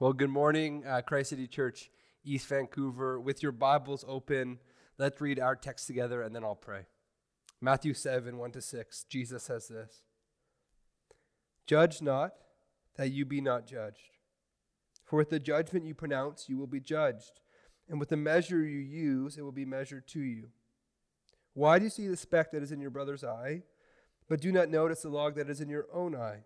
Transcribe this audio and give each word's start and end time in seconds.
Well, 0.00 0.14
good 0.14 0.30
morning, 0.30 0.82
uh, 0.86 1.02
Christ 1.02 1.28
City 1.28 1.46
Church, 1.46 1.90
East 2.24 2.46
Vancouver. 2.46 3.20
With 3.20 3.42
your 3.42 3.52
Bibles 3.52 4.02
open, 4.08 4.58
let's 4.96 5.20
read 5.20 5.38
our 5.38 5.54
text 5.54 5.86
together 5.86 6.22
and 6.22 6.34
then 6.34 6.42
I'll 6.42 6.54
pray. 6.54 6.86
Matthew 7.60 7.92
7 7.92 8.38
1 8.38 8.52
to 8.52 8.62
6, 8.62 9.04
Jesus 9.10 9.42
says 9.42 9.68
this 9.68 10.00
Judge 11.66 12.00
not, 12.00 12.32
that 12.96 13.10
you 13.10 13.26
be 13.26 13.42
not 13.42 13.66
judged. 13.66 14.16
For 15.04 15.18
with 15.18 15.28
the 15.28 15.38
judgment 15.38 15.84
you 15.84 15.92
pronounce, 15.94 16.48
you 16.48 16.56
will 16.56 16.66
be 16.66 16.80
judged, 16.80 17.42
and 17.86 18.00
with 18.00 18.08
the 18.08 18.16
measure 18.16 18.64
you 18.64 18.78
use, 18.78 19.36
it 19.36 19.42
will 19.42 19.52
be 19.52 19.66
measured 19.66 20.08
to 20.08 20.20
you. 20.20 20.48
Why 21.52 21.78
do 21.78 21.84
you 21.84 21.90
see 21.90 22.06
the 22.06 22.16
speck 22.16 22.52
that 22.52 22.62
is 22.62 22.72
in 22.72 22.80
your 22.80 22.88
brother's 22.88 23.22
eye, 23.22 23.64
but 24.30 24.40
do 24.40 24.50
not 24.50 24.70
notice 24.70 25.02
the 25.02 25.10
log 25.10 25.34
that 25.34 25.50
is 25.50 25.60
in 25.60 25.68
your 25.68 25.88
own 25.92 26.16
eye? 26.16 26.44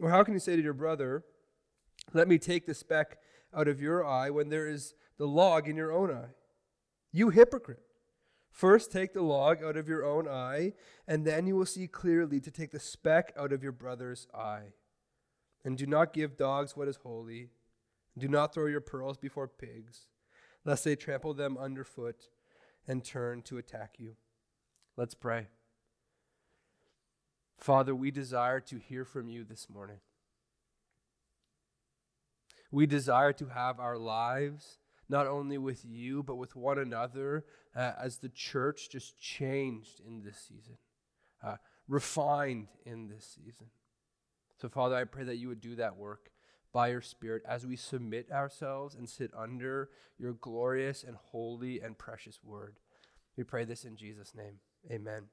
Or 0.00 0.10
how 0.10 0.24
can 0.24 0.34
you 0.34 0.40
say 0.40 0.56
to 0.56 0.62
your 0.62 0.74
brother, 0.74 1.22
let 2.12 2.28
me 2.28 2.38
take 2.38 2.66
the 2.66 2.74
speck 2.74 3.18
out 3.54 3.68
of 3.68 3.80
your 3.80 4.04
eye 4.04 4.30
when 4.30 4.48
there 4.48 4.66
is 4.66 4.94
the 5.18 5.26
log 5.26 5.68
in 5.68 5.76
your 5.76 5.92
own 5.92 6.10
eye. 6.10 6.34
You 7.12 7.30
hypocrite. 7.30 7.82
First 8.50 8.90
take 8.90 9.12
the 9.12 9.22
log 9.22 9.62
out 9.62 9.76
of 9.76 9.88
your 9.88 10.04
own 10.04 10.26
eye, 10.26 10.72
and 11.06 11.26
then 11.26 11.46
you 11.46 11.56
will 11.56 11.66
see 11.66 11.86
clearly 11.86 12.40
to 12.40 12.50
take 12.50 12.70
the 12.70 12.80
speck 12.80 13.32
out 13.36 13.52
of 13.52 13.62
your 13.62 13.72
brother's 13.72 14.26
eye. 14.34 14.72
And 15.64 15.76
do 15.76 15.86
not 15.86 16.14
give 16.14 16.36
dogs 16.36 16.76
what 16.76 16.88
is 16.88 16.96
holy. 16.96 17.50
Do 18.16 18.28
not 18.28 18.54
throw 18.54 18.66
your 18.66 18.80
pearls 18.80 19.18
before 19.18 19.46
pigs, 19.46 20.08
lest 20.64 20.84
they 20.84 20.96
trample 20.96 21.34
them 21.34 21.58
underfoot 21.58 22.28
and 22.88 23.04
turn 23.04 23.42
to 23.42 23.58
attack 23.58 23.96
you. 23.98 24.16
Let's 24.96 25.14
pray. 25.14 25.48
Father, 27.58 27.94
we 27.94 28.10
desire 28.10 28.60
to 28.60 28.78
hear 28.78 29.04
from 29.04 29.28
you 29.28 29.44
this 29.44 29.68
morning. 29.68 29.98
We 32.70 32.86
desire 32.86 33.32
to 33.34 33.46
have 33.46 33.80
our 33.80 33.98
lives 33.98 34.78
not 35.08 35.26
only 35.26 35.58
with 35.58 35.84
you, 35.84 36.22
but 36.22 36.36
with 36.36 36.56
one 36.56 36.78
another 36.78 37.44
uh, 37.76 37.92
as 38.00 38.18
the 38.18 38.28
church 38.28 38.90
just 38.90 39.20
changed 39.20 40.00
in 40.06 40.22
this 40.22 40.38
season, 40.48 40.76
uh, 41.44 41.56
refined 41.86 42.68
in 42.84 43.08
this 43.08 43.36
season. 43.36 43.66
So, 44.60 44.68
Father, 44.68 44.96
I 44.96 45.04
pray 45.04 45.24
that 45.24 45.36
you 45.36 45.48
would 45.48 45.60
do 45.60 45.76
that 45.76 45.96
work 45.96 46.30
by 46.72 46.88
your 46.88 47.02
Spirit 47.02 47.42
as 47.48 47.66
we 47.66 47.76
submit 47.76 48.30
ourselves 48.32 48.94
and 48.94 49.08
sit 49.08 49.30
under 49.36 49.90
your 50.18 50.32
glorious 50.32 51.04
and 51.04 51.16
holy 51.16 51.80
and 51.80 51.96
precious 51.96 52.40
word. 52.42 52.76
We 53.36 53.44
pray 53.44 53.64
this 53.64 53.84
in 53.84 53.96
Jesus' 53.96 54.34
name. 54.34 54.58
Amen. 54.90 55.24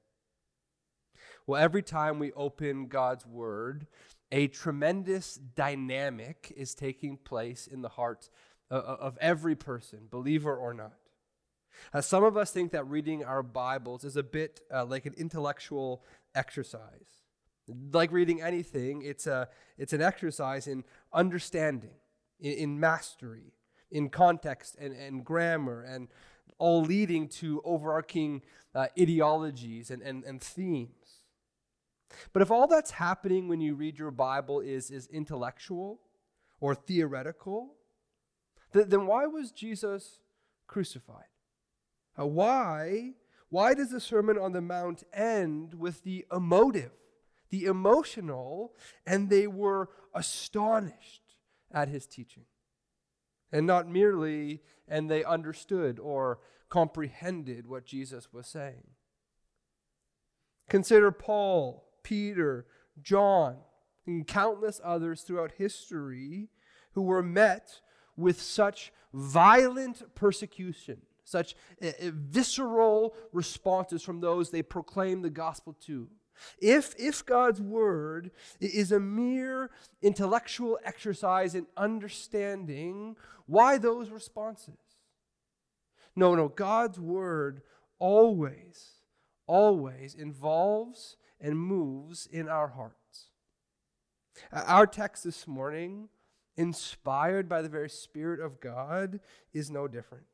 Well, 1.46 1.62
every 1.62 1.84
time 1.84 2.20
we 2.20 2.32
open 2.34 2.88
God's 2.88 3.26
word, 3.26 3.88
a 4.32 4.48
tremendous 4.48 5.36
dynamic 5.36 6.52
is 6.56 6.74
taking 6.74 7.18
place 7.18 7.68
in 7.68 7.82
the 7.82 7.90
heart 7.90 8.30
of 8.72 9.18
every 9.22 9.56
person, 9.56 10.08
believer 10.10 10.56
or 10.56 10.74
not. 10.74 10.94
Uh, 11.94 12.02
some 12.02 12.24
of 12.24 12.38
us 12.38 12.52
think 12.52 12.72
that 12.72 12.88
reading 12.88 13.24
our 13.24 13.44
Bibles 13.44 14.04
is 14.04 14.16
a 14.16 14.24
bit 14.24 14.62
uh, 14.74 14.86
like 14.86 15.06
an 15.06 15.14
intellectual 15.18 16.04
exercise. 16.34 17.20
Like 17.92 18.12
reading 18.12 18.42
anything, 18.42 19.04
it's, 19.04 19.28
a, 19.28 19.48
it's 19.78 19.94
an 19.94 20.02
exercise 20.02 20.68
in 20.68 20.84
understanding, 21.14 21.96
in, 22.40 22.54
in 22.54 22.80
mastery, 22.80 23.54
in 23.92 24.10
context 24.10 24.76
and, 24.80 24.94
and 24.96 25.24
grammar, 25.24 25.84
and 25.84 26.08
all 26.58 26.82
leading 26.82 27.28
to 27.28 27.62
overarching 27.64 28.42
uh, 28.76 28.88
ideologies 29.00 29.92
and, 29.92 30.02
and, 30.02 30.24
and 30.24 30.42
themes. 30.42 31.03
But 32.32 32.42
if 32.42 32.52
all 32.52 32.68
that's 32.68 32.92
happening 32.92 33.48
when 33.48 33.62
you 33.62 33.76
read 33.76 33.98
your 33.98 34.12
Bible 34.12 34.60
is, 34.60 34.92
is 34.92 35.08
intellectual 35.08 36.00
or 36.60 36.76
theoretical, 36.76 37.76
th- 38.74 38.88
then 38.88 39.06
why 39.06 39.26
was 39.26 39.52
Jesus 39.52 40.20
crucified? 40.68 41.26
Uh, 42.20 42.28
why, 42.28 43.14
why 43.50 43.74
does 43.74 43.90
the 43.90 44.00
Sermon 44.00 44.38
on 44.38 44.52
the 44.52 44.62
Mount 44.62 45.04
end 45.14 45.74
with 45.74 46.04
the 46.04 46.26
emotive, 46.32 46.92
the 47.50 47.66
emotional, 47.66 48.74
and 49.06 49.30
they 49.30 49.48
were 49.48 49.90
astonished 50.14 51.22
at 51.72 51.88
his 51.88 52.06
teaching? 52.06 52.46
And 53.52 53.68
not 53.68 53.88
merely, 53.88 54.62
and 54.88 55.10
they 55.10 55.24
understood 55.24 56.00
or 56.00 56.40
comprehended 56.70 57.68
what 57.68 57.86
Jesus 57.86 58.34
was 58.34 58.48
saying. 58.48 58.88
Consider 60.70 61.12
Paul 61.12 61.86
Peter, 62.04 62.66
John, 63.02 63.58
and 64.06 64.28
countless 64.28 64.80
others 64.84 65.22
throughout 65.22 65.54
history 65.54 66.50
who 66.92 67.02
were 67.02 67.24
met 67.24 67.82
with 68.16 68.42
such 68.42 68.92
violent 69.14 70.16
persecution, 70.16 71.02
such 71.24 71.56
eh, 71.82 71.94
eh, 72.00 72.12
visceral 72.14 73.16
responses 73.32 74.04
from 74.04 74.20
those 74.20 74.50
they 74.50 74.62
proclaim 74.62 75.22
the 75.22 75.30
gospel 75.30 75.76
to. 75.86 76.10
If, 76.60 76.96
if 76.98 77.26
God's 77.26 77.62
word 77.62 78.32
is 78.60 78.92
a 78.92 79.00
mere 79.00 79.70
intellectual 80.02 80.80
exercise 80.84 81.56
in 81.56 81.68
understanding, 81.78 83.16
why 83.46 83.78
those 83.78 84.10
responses? 84.10 84.76
No, 86.16 86.36
no, 86.36 86.48
God's 86.48 87.00
word 87.00 87.62
always, 88.00 88.94
always 89.48 90.14
involves 90.14 91.18
and 91.40 91.58
moves 91.58 92.28
in 92.28 92.48
our 92.48 92.70
hearts. 92.70 93.30
Our 94.52 94.88
text 94.88 95.24
this 95.24 95.48
morning, 95.48 96.10
inspired 96.58 97.48
by 97.48 97.62
the 97.62 97.70
very 97.70 97.90
Spirit 97.90 98.40
of 98.40 98.60
God, 98.60 99.20
is 99.54 99.70
no 99.70 99.88
different. 99.88 100.26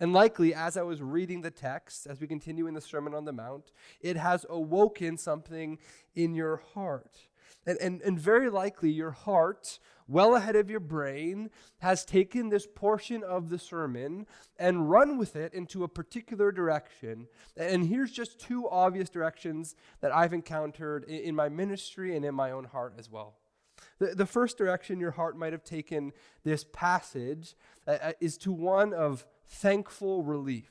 And 0.00 0.12
likely, 0.12 0.54
as 0.54 0.76
I 0.76 0.82
was 0.82 1.02
reading 1.02 1.40
the 1.40 1.50
text, 1.50 2.06
as 2.06 2.20
we 2.20 2.28
continue 2.28 2.66
in 2.68 2.74
the 2.74 2.80
Sermon 2.80 3.14
on 3.14 3.24
the 3.24 3.32
Mount, 3.32 3.72
it 4.00 4.16
has 4.16 4.46
awoken 4.48 5.16
something 5.16 5.78
in 6.14 6.34
your 6.34 6.62
heart. 6.74 7.16
And, 7.66 7.78
and, 7.78 8.00
and 8.02 8.18
very 8.18 8.48
likely, 8.48 8.90
your 8.90 9.10
heart 9.10 9.80
well 10.08 10.34
ahead 10.34 10.56
of 10.56 10.70
your 10.70 10.80
brain, 10.80 11.50
has 11.78 12.04
taken 12.04 12.48
this 12.48 12.66
portion 12.66 13.22
of 13.22 13.50
the 13.50 13.58
sermon 13.58 14.26
and 14.58 14.90
run 14.90 15.18
with 15.18 15.36
it 15.36 15.52
into 15.52 15.84
a 15.84 15.88
particular 15.88 16.50
direction. 16.50 17.28
And 17.56 17.86
here's 17.86 18.10
just 18.10 18.40
two 18.40 18.68
obvious 18.68 19.10
directions 19.10 19.76
that 20.00 20.14
I've 20.14 20.32
encountered 20.32 21.04
in 21.04 21.34
my 21.34 21.50
ministry 21.50 22.16
and 22.16 22.24
in 22.24 22.34
my 22.34 22.50
own 22.50 22.64
heart 22.64 22.94
as 22.98 23.10
well. 23.10 23.36
The, 23.98 24.14
the 24.14 24.26
first 24.26 24.56
direction 24.56 24.98
your 24.98 25.10
heart 25.12 25.36
might 25.36 25.52
have 25.52 25.64
taken 25.64 26.12
this 26.42 26.64
passage 26.72 27.54
uh, 27.86 27.98
uh 28.02 28.12
is 28.20 28.38
to 28.38 28.52
one 28.52 28.92
of 28.92 29.26
thankful 29.46 30.24
relief. 30.24 30.70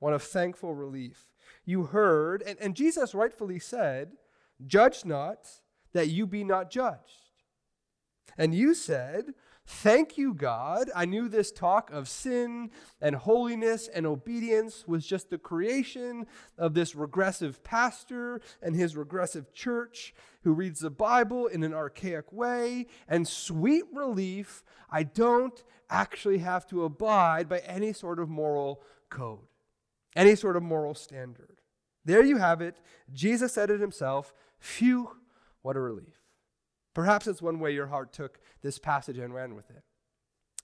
One 0.00 0.12
of 0.12 0.22
thankful 0.22 0.74
relief. 0.74 1.28
You 1.64 1.84
heard, 1.84 2.42
and, 2.42 2.58
and 2.60 2.74
Jesus 2.74 3.14
rightfully 3.14 3.60
said, 3.60 4.12
Judge 4.66 5.04
not, 5.04 5.48
that 5.92 6.08
you 6.08 6.26
be 6.26 6.42
not 6.44 6.70
judged. 6.70 7.21
And 8.36 8.54
you 8.54 8.74
said, 8.74 9.34
Thank 9.64 10.18
you, 10.18 10.34
God. 10.34 10.90
I 10.94 11.04
knew 11.04 11.28
this 11.28 11.52
talk 11.52 11.90
of 11.92 12.08
sin 12.08 12.70
and 13.00 13.14
holiness 13.14 13.88
and 13.88 14.06
obedience 14.06 14.84
was 14.88 15.06
just 15.06 15.30
the 15.30 15.38
creation 15.38 16.26
of 16.58 16.74
this 16.74 16.96
regressive 16.96 17.62
pastor 17.62 18.40
and 18.60 18.74
his 18.74 18.96
regressive 18.96 19.52
church 19.52 20.14
who 20.42 20.52
reads 20.52 20.80
the 20.80 20.90
Bible 20.90 21.46
in 21.46 21.62
an 21.62 21.72
archaic 21.72 22.32
way. 22.32 22.86
And 23.06 23.26
sweet 23.26 23.84
relief, 23.92 24.64
I 24.90 25.04
don't 25.04 25.62
actually 25.88 26.38
have 26.38 26.66
to 26.66 26.84
abide 26.84 27.48
by 27.48 27.58
any 27.60 27.92
sort 27.92 28.18
of 28.18 28.28
moral 28.28 28.82
code, 29.10 29.46
any 30.16 30.34
sort 30.34 30.56
of 30.56 30.64
moral 30.64 30.94
standard. 30.94 31.60
There 32.04 32.24
you 32.24 32.38
have 32.38 32.60
it. 32.60 32.80
Jesus 33.12 33.52
said 33.52 33.70
it 33.70 33.80
himself. 33.80 34.34
Phew, 34.58 35.18
what 35.62 35.76
a 35.76 35.80
relief. 35.80 36.21
Perhaps 36.94 37.26
it's 37.26 37.42
one 37.42 37.58
way 37.58 37.72
your 37.72 37.86
heart 37.86 38.12
took 38.12 38.38
this 38.62 38.78
passage 38.78 39.18
and 39.18 39.34
ran 39.34 39.54
with 39.54 39.70
it. 39.70 39.82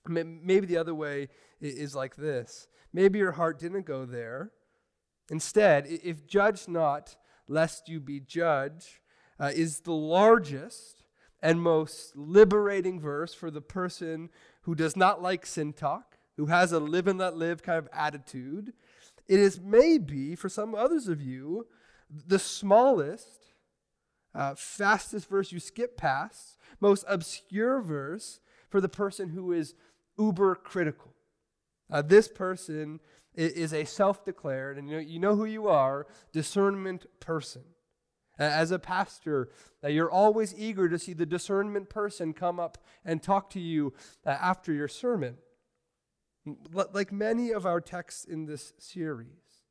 Maybe 0.06 0.66
the 0.66 0.76
other 0.76 0.94
way 0.94 1.28
is 1.60 1.94
like 1.94 2.16
this. 2.16 2.68
Maybe 2.92 3.18
your 3.18 3.32
heart 3.32 3.58
didn't 3.58 3.86
go 3.86 4.04
there. 4.04 4.52
Instead, 5.30 5.86
if 5.86 6.26
judge 6.26 6.68
not, 6.68 7.16
lest 7.48 7.88
you 7.88 8.00
be 8.00 8.20
judged, 8.20 9.00
uh, 9.38 9.50
is 9.54 9.80
the 9.80 9.92
largest 9.92 11.04
and 11.42 11.60
most 11.60 12.16
liberating 12.16 13.00
verse 13.00 13.34
for 13.34 13.50
the 13.50 13.60
person 13.60 14.30
who 14.62 14.74
does 14.74 14.96
not 14.96 15.22
like 15.22 15.46
sin 15.46 15.72
talk, 15.72 16.16
who 16.36 16.46
has 16.46 16.72
a 16.72 16.80
live 16.80 17.06
and 17.06 17.18
let 17.18 17.36
live 17.36 17.62
kind 17.62 17.78
of 17.78 17.88
attitude. 17.92 18.72
It 19.28 19.38
is 19.38 19.60
maybe, 19.60 20.34
for 20.34 20.48
some 20.48 20.74
others 20.74 21.08
of 21.08 21.20
you, 21.20 21.66
the 22.10 22.38
smallest 22.38 23.47
uh, 24.34 24.54
fastest 24.56 25.28
verse 25.28 25.52
you 25.52 25.60
skip 25.60 25.96
past, 25.96 26.56
most 26.80 27.04
obscure 27.08 27.80
verse 27.80 28.40
for 28.68 28.80
the 28.80 28.88
person 28.88 29.30
who 29.30 29.52
is 29.52 29.74
uber 30.18 30.54
critical. 30.54 31.14
Uh, 31.90 32.02
this 32.02 32.28
person 32.28 33.00
is, 33.34 33.72
a 33.72 33.84
self 33.84 34.24
declared, 34.24 34.78
and 34.78 34.88
you 34.88 34.96
know, 34.96 35.02
you 35.02 35.18
know 35.18 35.36
who 35.36 35.44
you 35.44 35.68
are, 35.68 36.06
discernment 36.32 37.06
person. 37.20 37.62
As 38.38 38.70
a 38.70 38.78
pastor, 38.78 39.48
that 39.82 39.92
you're 39.92 40.10
always 40.10 40.54
eager 40.56 40.88
to 40.88 40.98
see 40.98 41.12
the 41.12 41.26
discernment 41.26 41.88
person 41.88 42.32
come 42.32 42.60
up 42.60 42.78
and 43.04 43.20
talk 43.20 43.50
to 43.50 43.60
you 43.60 43.94
uh, 44.24 44.30
after 44.30 44.72
your 44.72 44.86
sermon. 44.86 45.38
Like 46.72 47.10
many 47.10 47.50
of 47.50 47.66
our 47.66 47.80
texts 47.80 48.24
in 48.24 48.46
this 48.46 48.74
series, 48.78 49.64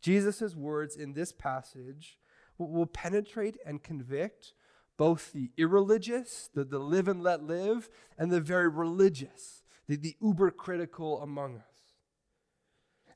Jesus' 0.00 0.54
words 0.54 0.94
in 0.94 1.14
this 1.14 1.32
passage 1.32 2.18
will 2.58 2.86
penetrate 2.86 3.56
and 3.64 3.82
convict 3.82 4.54
both 4.96 5.32
the 5.32 5.50
irreligious, 5.56 6.48
the, 6.54 6.64
the 6.64 6.78
live 6.78 7.08
and 7.08 7.22
let 7.22 7.42
live, 7.42 7.90
and 8.16 8.30
the 8.30 8.40
very 8.40 8.68
religious, 8.68 9.62
the, 9.86 9.96
the 9.96 10.16
uber 10.22 10.50
critical 10.50 11.20
among 11.20 11.56
us. 11.56 11.76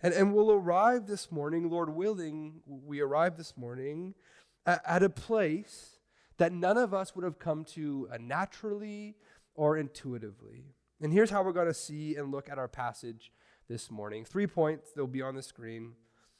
And, 0.02 0.14
and 0.14 0.34
we'll 0.34 0.52
arrive 0.52 1.06
this 1.06 1.30
morning, 1.30 1.70
Lord 1.70 1.94
willing, 1.94 2.60
we 2.66 3.00
arrive 3.00 3.36
this 3.36 3.56
morning 3.56 4.14
at, 4.66 4.82
at 4.86 5.02
a 5.02 5.10
place 5.10 5.98
that 6.38 6.52
none 6.52 6.78
of 6.78 6.94
us 6.94 7.14
would 7.14 7.24
have 7.24 7.38
come 7.38 7.64
to 7.64 8.08
uh, 8.12 8.16
naturally 8.18 9.16
or 9.54 9.76
intuitively. 9.76 10.74
And 11.00 11.12
here's 11.12 11.30
how 11.30 11.42
we're 11.42 11.52
going 11.52 11.66
to 11.66 11.74
see 11.74 12.16
and 12.16 12.30
look 12.30 12.48
at 12.48 12.58
our 12.58 12.68
passage 12.68 13.32
this 13.68 13.90
morning. 13.90 14.24
Three 14.24 14.46
points, 14.46 14.90
they'll 14.92 15.06
be 15.06 15.22
on 15.22 15.34
the 15.34 15.42
screen. 15.42 15.92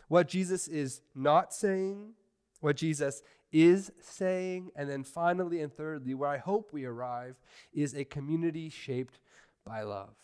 What 0.09 0.27
Jesus 0.27 0.69
is 0.69 1.03
not 1.15 1.55
saying, 1.55 2.15
what 2.61 2.77
Jesus 2.77 3.23
is 3.53 3.91
saying, 4.01 4.71
and 4.77 4.89
then 4.89 5.03
finally 5.03 5.61
and 5.61 5.73
thirdly, 5.73 6.15
where 6.15 6.29
I 6.29 6.39
hope 6.39 6.73
we 6.73 6.85
arrive, 6.85 7.37
is 7.73 7.95
a 7.95 8.05
community 8.05 8.69
shaped 8.69 9.19
by 9.65 9.83
love. 9.83 10.15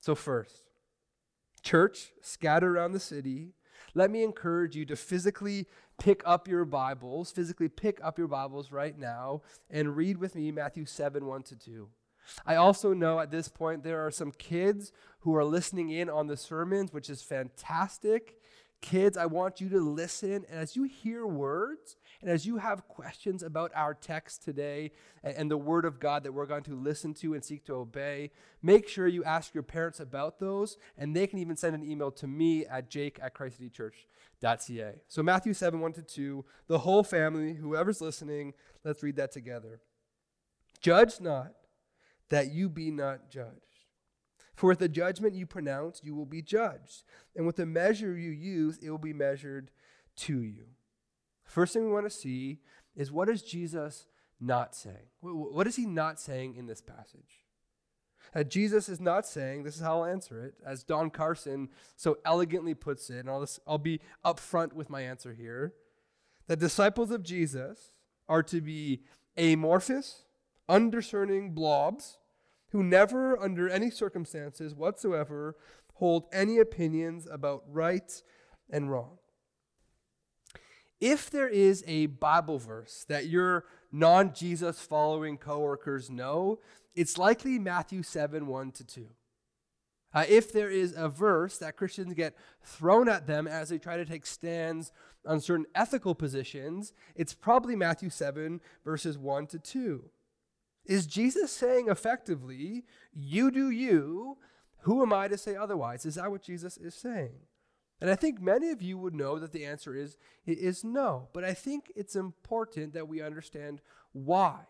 So, 0.00 0.14
first, 0.14 0.64
church 1.62 2.12
scattered 2.20 2.76
around 2.76 2.92
the 2.92 3.00
city, 3.00 3.54
let 3.94 4.10
me 4.10 4.22
encourage 4.22 4.76
you 4.76 4.84
to 4.86 4.96
physically 4.96 5.66
pick 5.98 6.22
up 6.26 6.48
your 6.48 6.64
Bibles, 6.64 7.30
physically 7.30 7.68
pick 7.68 8.00
up 8.02 8.18
your 8.18 8.28
Bibles 8.28 8.72
right 8.72 8.98
now 8.98 9.42
and 9.70 9.96
read 9.96 10.18
with 10.18 10.34
me 10.34 10.50
Matthew 10.50 10.84
7 10.84 11.24
1 11.24 11.42
to 11.44 11.56
2. 11.56 11.88
I 12.46 12.56
also 12.56 12.92
know 12.92 13.20
at 13.20 13.30
this 13.30 13.48
point 13.48 13.82
there 13.82 14.04
are 14.04 14.10
some 14.10 14.32
kids 14.32 14.92
who 15.20 15.34
are 15.36 15.44
listening 15.44 15.90
in 15.90 16.08
on 16.08 16.26
the 16.26 16.36
sermons, 16.36 16.92
which 16.92 17.10
is 17.10 17.22
fantastic. 17.22 18.36
Kids, 18.84 19.16
I 19.16 19.24
want 19.24 19.62
you 19.62 19.70
to 19.70 19.80
listen. 19.80 20.44
And 20.50 20.60
as 20.60 20.76
you 20.76 20.82
hear 20.82 21.26
words 21.26 21.96
and 22.20 22.30
as 22.30 22.44
you 22.44 22.58
have 22.58 22.86
questions 22.86 23.42
about 23.42 23.72
our 23.74 23.94
text 23.94 24.44
today 24.44 24.90
and, 25.22 25.34
and, 25.34 25.50
the 25.50 25.56
word 25.56 25.86
of 25.86 25.98
God 25.98 26.22
that 26.24 26.32
we're 26.32 26.44
going 26.44 26.64
to 26.64 26.76
listen 26.76 27.14
to 27.14 27.32
and 27.32 27.42
seek 27.42 27.64
to 27.64 27.76
obey, 27.76 28.30
make 28.62 28.86
sure 28.86 29.08
you 29.08 29.24
ask 29.24 29.54
your 29.54 29.62
parents 29.62 30.00
about 30.00 30.38
those. 30.38 30.76
And 30.98 31.16
they 31.16 31.26
can 31.26 31.38
even 31.38 31.56
send 31.56 31.74
an 31.74 31.82
email 31.82 32.10
to 32.10 32.26
me 32.26 32.66
at 32.66 32.90
jake 32.90 33.18
at 33.22 33.34
christcitychurch.ca. 33.34 34.92
So, 35.08 35.22
Matthew 35.22 35.54
7 35.54 35.80
1 35.80 35.92
to 35.94 36.02
2, 36.02 36.44
the 36.66 36.80
whole 36.80 37.02
family, 37.02 37.54
whoever's 37.54 38.02
listening, 38.02 38.52
let's 38.84 39.02
read 39.02 39.16
that 39.16 39.32
together. 39.32 39.80
Judge 40.82 41.22
not 41.22 41.52
that 42.28 42.52
you 42.52 42.68
be 42.68 42.90
not 42.90 43.30
judged. 43.30 43.73
For 44.54 44.68
with 44.68 44.78
the 44.78 44.88
judgment 44.88 45.34
you 45.34 45.46
pronounce, 45.46 46.00
you 46.04 46.14
will 46.14 46.26
be 46.26 46.42
judged. 46.42 47.02
And 47.34 47.46
with 47.46 47.56
the 47.56 47.66
measure 47.66 48.16
you 48.16 48.30
use, 48.30 48.78
it 48.78 48.90
will 48.90 48.98
be 48.98 49.12
measured 49.12 49.70
to 50.16 50.42
you. 50.42 50.66
First 51.44 51.72
thing 51.72 51.84
we 51.84 51.92
want 51.92 52.06
to 52.06 52.10
see 52.10 52.60
is 52.94 53.10
what 53.10 53.28
is 53.28 53.42
Jesus 53.42 54.06
not 54.40 54.74
saying? 54.74 55.08
What 55.20 55.66
is 55.66 55.76
he 55.76 55.86
not 55.86 56.20
saying 56.20 56.54
in 56.56 56.66
this 56.66 56.80
passage? 56.80 57.44
That 58.32 58.48
Jesus 58.48 58.88
is 58.88 59.00
not 59.00 59.26
saying, 59.26 59.62
this 59.62 59.76
is 59.76 59.82
how 59.82 60.02
I'll 60.02 60.06
answer 60.06 60.44
it, 60.44 60.54
as 60.64 60.82
Don 60.82 61.10
Carson 61.10 61.68
so 61.96 62.18
elegantly 62.24 62.74
puts 62.74 63.10
it, 63.10 63.18
and 63.18 63.30
I'll, 63.30 63.40
just, 63.40 63.60
I'll 63.66 63.78
be 63.78 64.00
upfront 64.24 64.72
with 64.72 64.88
my 64.88 65.02
answer 65.02 65.34
here. 65.34 65.74
that 66.46 66.58
disciples 66.58 67.10
of 67.10 67.22
Jesus 67.22 67.92
are 68.28 68.42
to 68.42 68.60
be 68.60 69.02
amorphous, 69.36 70.24
undiscerning 70.68 71.52
blobs 71.52 72.18
who 72.74 72.82
never, 72.82 73.40
under 73.40 73.68
any 73.68 73.88
circumstances 73.88 74.74
whatsoever, 74.74 75.54
hold 75.92 76.26
any 76.32 76.58
opinions 76.58 77.28
about 77.30 77.62
right 77.70 78.20
and 78.68 78.90
wrong. 78.90 79.18
If 81.00 81.30
there 81.30 81.46
is 81.48 81.84
a 81.86 82.06
Bible 82.06 82.58
verse 82.58 83.06
that 83.08 83.26
your 83.26 83.66
non 83.92 84.34
Jesus 84.34 84.80
following 84.80 85.38
coworkers 85.38 86.10
know, 86.10 86.58
it's 86.96 87.16
likely 87.16 87.60
Matthew 87.60 88.02
7 88.02 88.48
1 88.48 88.72
to 88.72 88.84
2. 88.84 89.06
Uh, 90.12 90.24
if 90.28 90.52
there 90.52 90.70
is 90.70 90.94
a 90.96 91.08
verse 91.08 91.58
that 91.58 91.76
Christians 91.76 92.12
get 92.14 92.36
thrown 92.60 93.08
at 93.08 93.28
them 93.28 93.46
as 93.46 93.68
they 93.68 93.78
try 93.78 93.96
to 93.96 94.04
take 94.04 94.26
stands 94.26 94.90
on 95.24 95.40
certain 95.40 95.66
ethical 95.76 96.16
positions, 96.16 96.92
it's 97.14 97.34
probably 97.34 97.76
Matthew 97.76 98.10
7, 98.10 98.60
verses 98.84 99.16
1 99.16 99.46
to 99.46 99.60
2. 99.60 100.10
Is 100.84 101.06
Jesus 101.06 101.50
saying 101.50 101.88
effectively, 101.88 102.84
you 103.12 103.50
do 103.50 103.70
you, 103.70 104.38
who 104.80 105.02
am 105.02 105.12
I 105.12 105.28
to 105.28 105.38
say 105.38 105.56
otherwise? 105.56 106.04
Is 106.04 106.16
that 106.16 106.30
what 106.30 106.42
Jesus 106.42 106.76
is 106.76 106.94
saying? 106.94 107.40
And 108.00 108.10
I 108.10 108.16
think 108.16 108.40
many 108.40 108.70
of 108.70 108.82
you 108.82 108.98
would 108.98 109.14
know 109.14 109.38
that 109.38 109.52
the 109.52 109.64
answer 109.64 109.94
is, 109.94 110.18
is 110.46 110.84
no. 110.84 111.28
But 111.32 111.44
I 111.44 111.54
think 111.54 111.90
it's 111.96 112.16
important 112.16 112.92
that 112.92 113.08
we 113.08 113.22
understand 113.22 113.80
why, 114.12 114.60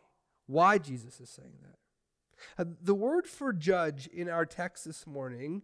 why 0.46 0.78
Jesus 0.78 1.20
is 1.20 1.30
saying 1.30 1.58
that. 1.62 1.78
Uh, 2.58 2.70
the 2.82 2.94
word 2.94 3.26
for 3.26 3.52
judge 3.52 4.06
in 4.08 4.28
our 4.28 4.44
text 4.44 4.84
this 4.84 5.06
morning 5.06 5.62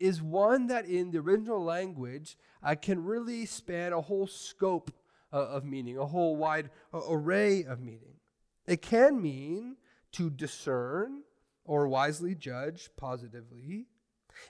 is 0.00 0.22
one 0.22 0.66
that 0.68 0.86
in 0.86 1.10
the 1.10 1.18
original 1.18 1.62
language 1.62 2.36
uh, 2.62 2.74
can 2.74 3.04
really 3.04 3.46
span 3.46 3.92
a 3.92 4.00
whole 4.00 4.26
scope 4.26 4.90
uh, 5.32 5.36
of 5.36 5.64
meaning, 5.64 5.98
a 5.98 6.06
whole 6.06 6.36
wide 6.36 6.70
array 6.92 7.64
of 7.64 7.80
meaning. 7.80 8.14
It 8.66 8.80
can 8.80 9.20
mean 9.20 9.76
to 10.14 10.30
discern 10.30 11.22
or 11.64 11.88
wisely 11.88 12.34
judge 12.34 12.90
positively. 12.96 13.86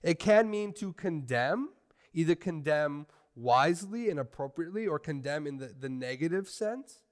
It 0.03 0.19
can 0.19 0.51
mean 0.51 0.73
to 0.75 0.93
condemn, 0.93 1.71
either 2.13 2.35
condemn 2.35 3.07
wisely 3.37 4.11
and 4.11 4.19
appropriately 4.19 4.87
or 4.87 4.99
condemn 4.99 5.47
in 5.47 5.59
the, 5.59 5.75
the 5.79 5.89
negative 5.89 6.49
sense. 6.49 7.03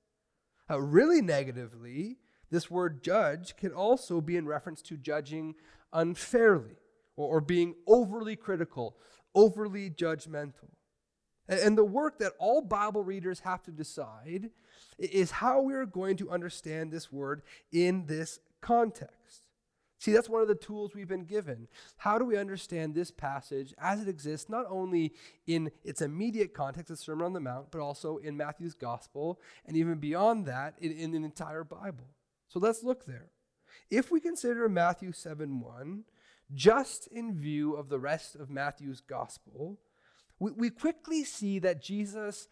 Uh, 0.71 0.81
really 0.81 1.21
negatively, 1.21 2.19
this 2.51 2.71
word 2.71 3.03
judge 3.03 3.57
can 3.57 3.73
also 3.73 4.21
be 4.21 4.37
in 4.37 4.47
reference 4.47 4.83
to 4.83 4.97
judging 4.97 5.55
unfairly 5.93 6.77
or, 7.17 7.37
or 7.37 7.41
being 7.41 7.75
overly 7.87 8.37
critical, 8.37 8.97
overly 9.35 9.91
judgmental. 9.91 10.71
And, 11.61 11.79
the 11.79 11.85
work 11.85 12.19
that 12.19 12.33
all 12.39 12.61
Bible 12.61 13.03
readers 13.03 13.41
have 13.41 13.63
to 13.65 13.71
decide 13.71 14.51
is 14.99 15.31
how 15.31 15.63
we're 15.63 15.87
going 15.87 16.17
to 16.19 16.31
understand 16.31 16.91
this 16.91 17.13
word 17.13 17.43
in 17.73 18.07
this 18.07 18.39
context. 18.61 19.47
See, 19.99 20.11
that's 20.11 20.29
one 20.29 20.43
of 20.43 20.49
the 20.49 20.57
tools 20.57 20.95
we've 20.95 21.07
been 21.07 21.25
given. 21.25 21.69
How 21.99 22.19
do 22.19 22.25
we 22.25 22.37
understand 22.37 22.95
this 22.95 23.13
passage 23.13 23.73
as 23.79 24.03
it 24.03 24.09
exists, 24.09 24.49
not 24.49 24.67
only 24.69 25.13
in 25.47 25.71
its 25.85 26.03
immediate 26.03 26.55
context, 26.55 26.89
the 26.89 26.97
Sermon 26.97 27.27
on 27.27 27.33
the 27.35 27.41
Mount, 27.41 27.71
but 27.71 27.81
also 27.81 28.17
in 28.17 28.37
Matthew's 28.37 28.75
Gospel, 28.75 29.41
and 29.65 29.77
even 29.77 29.99
beyond 29.99 30.47
that, 30.47 30.75
in, 30.81 30.91
in 30.91 31.13
the 31.13 31.19
entire 31.19 31.63
Bible? 31.63 32.09
So 32.49 32.59
let's 32.59 32.83
look 32.83 33.07
there. 33.07 33.31
If 33.91 34.11
we 34.11 34.19
consider 34.19 34.69
Matthew 34.69 35.13
7 35.13 35.61
1, 35.61 36.05
just 36.53 37.07
in 37.07 37.39
view 37.39 37.75
of 37.75 37.89
the 37.89 38.01
rest 38.01 38.35
of 38.35 38.51
Matthew's 38.51 39.01
Gospel, 39.01 39.79
we, 40.43 40.51
we 40.51 40.71
quickly 40.71 41.23
see 41.23 41.61
that 41.61 41.81
Jesus 41.81 42.49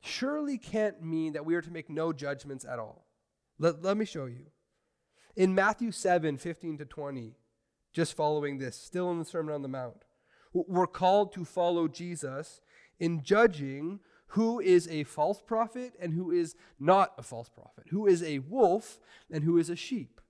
surely 0.00 0.56
can't 0.56 1.02
mean 1.02 1.32
that 1.32 1.44
we 1.44 1.56
are 1.56 1.62
to 1.62 1.70
make 1.70 1.90
no 1.90 2.12
judgments 2.12 2.64
at 2.64 2.78
all. 2.78 3.06
Let, 3.58 3.82
let 3.82 3.96
me 3.96 4.04
show 4.04 4.26
you. 4.26 4.46
In 5.34 5.52
Matthew 5.52 5.90
7 5.90 6.36
15 6.38 6.78
to 6.78 6.84
20, 6.84 7.34
just 7.92 8.14
following 8.16 8.58
this, 8.58 8.76
still 8.76 9.10
in 9.10 9.18
the 9.18 9.24
Sermon 9.24 9.52
on 9.52 9.62
the 9.62 9.68
Mount, 9.68 10.04
we're 10.52 10.86
called 10.86 11.32
to 11.32 11.44
follow 11.44 11.88
Jesus 11.88 12.60
in 13.00 13.24
judging 13.24 13.98
who 14.28 14.60
is 14.60 14.86
a 14.88 15.02
false 15.02 15.42
prophet 15.42 15.94
and 16.00 16.14
who 16.14 16.30
is 16.30 16.54
not 16.78 17.14
a 17.18 17.22
false 17.24 17.48
prophet, 17.48 17.86
who 17.88 18.06
is 18.06 18.22
a 18.22 18.38
wolf 18.38 19.00
and 19.28 19.42
who 19.42 19.58
is 19.58 19.68
a 19.68 19.76
sheep. 19.76 20.20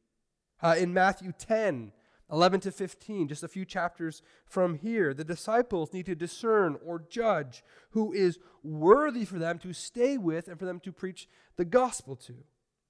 Uh, 0.62 0.74
in 0.78 0.94
Matthew 0.94 1.32
10, 1.36 1.92
11 2.30 2.60
to 2.60 2.70
15, 2.70 3.28
just 3.28 3.42
a 3.42 3.48
few 3.48 3.64
chapters 3.64 4.22
from 4.46 4.74
here, 4.74 5.12
the 5.12 5.24
disciples 5.24 5.92
need 5.92 6.06
to 6.06 6.14
discern 6.14 6.78
or 6.84 7.04
judge 7.10 7.62
who 7.90 8.12
is 8.12 8.38
worthy 8.62 9.24
for 9.24 9.38
them 9.38 9.58
to 9.58 9.72
stay 9.72 10.16
with 10.16 10.48
and 10.48 10.58
for 10.58 10.64
them 10.64 10.80
to 10.80 10.92
preach 10.92 11.28
the 11.56 11.64
gospel 11.64 12.16
to. 12.16 12.34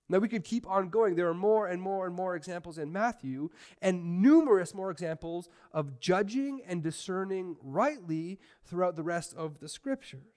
Now, 0.09 0.19
we 0.19 0.29
could 0.29 0.45
keep 0.45 0.69
on 0.69 0.91
going. 0.91 1.17
There 1.17 1.29
are 1.29 1.35
more 1.35 1.67
and 1.67 1.81
more 1.81 2.07
and 2.07 2.15
more 2.15 2.37
examples 2.37 2.77
in 2.77 2.93
Matthew, 2.93 3.49
and 3.81 4.21
numerous 4.21 4.75
more 4.75 4.91
examples 4.91 5.49
of 5.73 5.99
judging 5.99 6.61
and 6.67 6.83
discerning 6.83 7.57
rightly 7.63 8.39
throughout 8.65 8.97
the 8.97 9.03
rest 9.03 9.35
of 9.35 9.61
the 9.61 9.69
scriptures. 9.69 10.35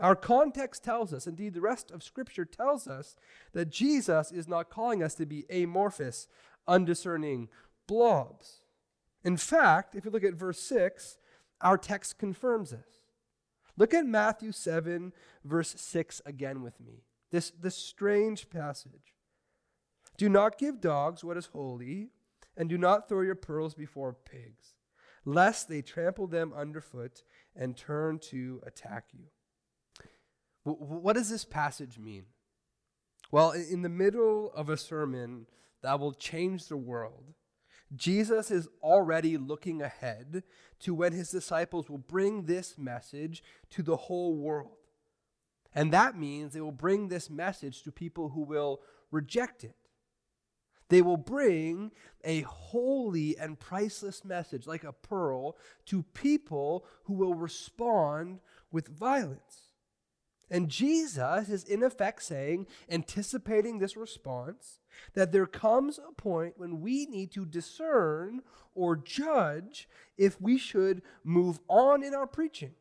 Our 0.00 0.16
context 0.16 0.82
tells 0.82 1.12
us, 1.12 1.26
indeed, 1.26 1.52
the 1.52 1.60
rest 1.60 1.90
of 1.90 2.02
Scripture 2.02 2.46
tells 2.46 2.88
us, 2.88 3.16
that 3.52 3.68
Jesus 3.68 4.32
is 4.32 4.48
not 4.48 4.70
calling 4.70 5.02
us 5.02 5.14
to 5.16 5.26
be 5.26 5.44
amorphous, 5.50 6.26
undiscerning 6.66 7.48
blobs. 7.90 8.60
In 9.24 9.36
fact, 9.36 9.96
if 9.96 10.04
you 10.04 10.12
look 10.12 10.22
at 10.22 10.34
verse 10.34 10.60
6, 10.60 11.18
our 11.60 11.76
text 11.76 12.18
confirms 12.18 12.70
this. 12.70 13.00
Look 13.76 13.92
at 13.92 14.06
Matthew 14.06 14.52
7, 14.52 15.12
verse 15.44 15.74
6 15.76 16.22
again 16.24 16.62
with 16.62 16.80
me. 16.80 17.02
This, 17.32 17.50
this 17.50 17.76
strange 17.76 18.48
passage. 18.48 19.16
Do 20.16 20.28
not 20.28 20.56
give 20.56 20.80
dogs 20.80 21.24
what 21.24 21.36
is 21.36 21.46
holy, 21.46 22.10
and 22.56 22.68
do 22.68 22.78
not 22.78 23.08
throw 23.08 23.22
your 23.22 23.34
pearls 23.34 23.74
before 23.74 24.12
pigs, 24.12 24.74
lest 25.24 25.68
they 25.68 25.82
trample 25.82 26.28
them 26.28 26.52
underfoot 26.54 27.24
and 27.56 27.76
turn 27.76 28.20
to 28.30 28.60
attack 28.64 29.06
you. 29.12 29.24
What 30.62 31.14
does 31.14 31.30
this 31.30 31.44
passage 31.44 31.98
mean? 31.98 32.26
Well, 33.32 33.50
in 33.50 33.82
the 33.82 33.88
middle 33.88 34.52
of 34.54 34.68
a 34.68 34.76
sermon 34.76 35.46
that 35.82 35.98
will 35.98 36.12
change 36.12 36.66
the 36.66 36.76
world, 36.76 37.34
Jesus 37.94 38.50
is 38.50 38.68
already 38.82 39.36
looking 39.36 39.82
ahead 39.82 40.42
to 40.80 40.94
when 40.94 41.12
his 41.12 41.30
disciples 41.30 41.90
will 41.90 41.98
bring 41.98 42.44
this 42.44 42.78
message 42.78 43.42
to 43.70 43.82
the 43.82 43.96
whole 43.96 44.36
world. 44.36 44.76
And 45.74 45.92
that 45.92 46.16
means 46.16 46.52
they 46.52 46.60
will 46.60 46.72
bring 46.72 47.08
this 47.08 47.30
message 47.30 47.82
to 47.82 47.92
people 47.92 48.30
who 48.30 48.42
will 48.42 48.80
reject 49.10 49.64
it. 49.64 49.76
They 50.88 51.02
will 51.02 51.16
bring 51.16 51.92
a 52.24 52.40
holy 52.42 53.38
and 53.38 53.58
priceless 53.58 54.24
message, 54.24 54.66
like 54.66 54.82
a 54.82 54.92
pearl, 54.92 55.56
to 55.86 56.02
people 56.02 56.84
who 57.04 57.14
will 57.14 57.34
respond 57.34 58.40
with 58.72 58.88
violence. 58.88 59.69
And 60.50 60.68
Jesus 60.68 61.48
is, 61.48 61.64
in 61.64 61.82
effect, 61.82 62.22
saying, 62.22 62.66
anticipating 62.90 63.78
this 63.78 63.96
response, 63.96 64.80
that 65.14 65.30
there 65.30 65.46
comes 65.46 65.98
a 65.98 66.12
point 66.12 66.54
when 66.56 66.80
we 66.80 67.06
need 67.06 67.30
to 67.32 67.46
discern 67.46 68.42
or 68.74 68.96
judge 68.96 69.88
if 70.18 70.40
we 70.40 70.58
should 70.58 71.02
move 71.22 71.60
on 71.68 72.02
in 72.02 72.14
our 72.14 72.26
preaching, 72.26 72.74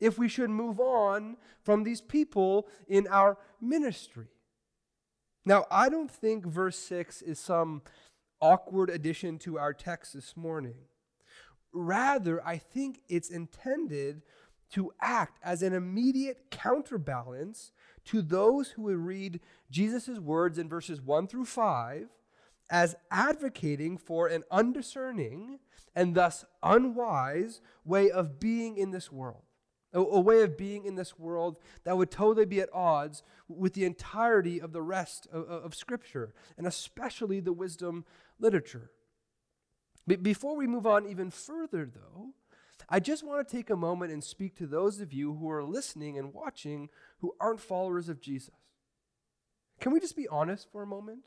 if 0.00 0.18
we 0.18 0.28
should 0.28 0.50
move 0.50 0.80
on 0.80 1.36
from 1.62 1.84
these 1.84 2.00
people 2.00 2.66
in 2.88 3.06
our 3.08 3.38
ministry. 3.60 4.26
Now, 5.44 5.66
I 5.70 5.88
don't 5.88 6.10
think 6.10 6.44
verse 6.44 6.78
6 6.78 7.22
is 7.22 7.38
some 7.38 7.82
awkward 8.40 8.90
addition 8.90 9.38
to 9.38 9.58
our 9.58 9.72
text 9.72 10.14
this 10.14 10.36
morning. 10.36 10.74
Rather, 11.72 12.44
I 12.46 12.58
think 12.58 13.00
it's 13.08 13.30
intended 13.30 14.22
to 14.70 14.92
act 15.00 15.38
as 15.42 15.62
an 15.62 15.72
immediate 15.72 16.50
counterbalance 16.50 17.72
to 18.06 18.22
those 18.22 18.70
who 18.70 18.82
would 18.82 18.96
read 18.96 19.40
Jesus' 19.70 20.18
words 20.18 20.58
in 20.58 20.68
verses 20.68 21.00
1 21.00 21.26
through 21.28 21.44
5 21.44 22.08
as 22.70 22.96
advocating 23.10 23.96
for 23.96 24.26
an 24.26 24.44
undiscerning 24.50 25.58
and 25.94 26.14
thus 26.14 26.44
unwise 26.62 27.60
way 27.84 28.10
of 28.10 28.38
being 28.38 28.76
in 28.76 28.90
this 28.90 29.10
world 29.10 29.42
a, 29.92 30.00
a, 30.00 30.20
way 30.20 30.42
of 30.42 30.56
being 30.56 30.84
in 30.84 30.94
this 30.94 31.18
world 31.18 31.56
that 31.84 31.96
would 31.96 32.10
totally 32.10 32.46
be 32.46 32.60
at 32.60 32.72
odds 32.72 33.22
with 33.48 33.74
the 33.74 33.84
entirety 33.84 34.60
of 34.60 34.72
the 34.72 34.82
rest 34.82 35.26
of, 35.32 35.48
of 35.48 35.74
Scripture, 35.74 36.34
and 36.56 36.66
especially 36.66 37.40
the 37.40 37.52
wisdom 37.52 38.04
literature. 38.38 38.90
before 40.06 40.56
we 40.56 40.66
move 40.66 40.86
on 40.86 41.08
even 41.08 41.30
further, 41.30 41.90
though, 41.92 42.34
I 42.88 43.00
just 43.00 43.24
want 43.24 43.46
to 43.46 43.56
take 43.56 43.68
a 43.68 43.76
moment 43.76 44.12
and 44.12 44.24
speak 44.24 44.56
to 44.56 44.66
those 44.66 45.00
of 45.00 45.12
you 45.12 45.34
who 45.34 45.50
are 45.50 45.64
listening 45.64 46.18
and 46.18 46.32
watching 46.32 46.88
who 47.20 47.34
aren't 47.38 47.60
followers 47.60 48.08
of 48.08 48.20
Jesus. 48.20 48.54
Can 49.80 49.92
we 49.92 50.00
just 50.00 50.16
be 50.16 50.28
honest 50.28 50.68
for 50.72 50.82
a 50.82 50.86
moment? 50.86 51.20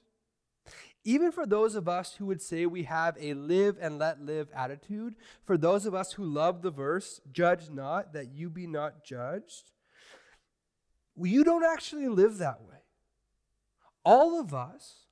Even 1.03 1.32
for 1.32 1.46
those 1.46 1.75
of 1.75 1.88
us 1.88 2.15
who 2.15 2.25
would 2.27 2.41
say 2.41 2.65
we 2.65 2.84
have 2.84 3.18
a 3.20 3.34
live 3.34 3.77
and 3.80 3.98
let 3.98 4.22
live 4.22 4.50
attitude, 4.56 5.15
for 5.44 5.58
those 5.58 5.86
of 5.86 5.96
us 5.96 6.13
who 6.13 6.24
love 6.24 6.62
the 6.62 6.72
verse, 6.72 7.22
judge 7.32 7.70
not 7.70 8.13
that 8.13 8.32
you 8.34 8.50
be 8.50 8.68
not 8.68 9.03
judged, 9.03 9.72
you 11.20 11.44
don't 11.44 11.65
actually 11.65 12.08
live 12.08 12.38
that 12.38 12.62
way. 12.62 12.77
All 14.03 14.39
of 14.39 14.53
us, 14.53 15.06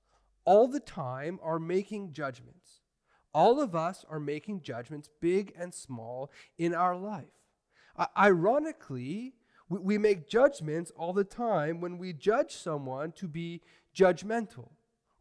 all 0.46 0.68
the 0.68 0.80
time, 0.80 1.40
are 1.44 1.60
making 1.60 2.14
judgments. 2.14 2.59
All 3.40 3.62
of 3.62 3.74
us 3.74 4.04
are 4.10 4.20
making 4.20 4.64
judgments, 4.64 5.10
big 5.22 5.54
and 5.58 5.74
small, 5.74 6.30
in 6.58 6.76
our 6.76 6.98
life. 6.98 7.24
Ironically, 8.18 9.34
we, 9.70 9.80
we 9.80 9.98
make 9.98 10.28
judgments 10.28 10.92
all 10.98 11.14
the 11.14 11.24
time 11.24 11.80
when 11.80 11.98
we 11.98 12.12
judge 12.12 12.54
someone 12.54 13.14
to 13.14 13.30
be 13.30 13.62
judgmental 13.96 14.72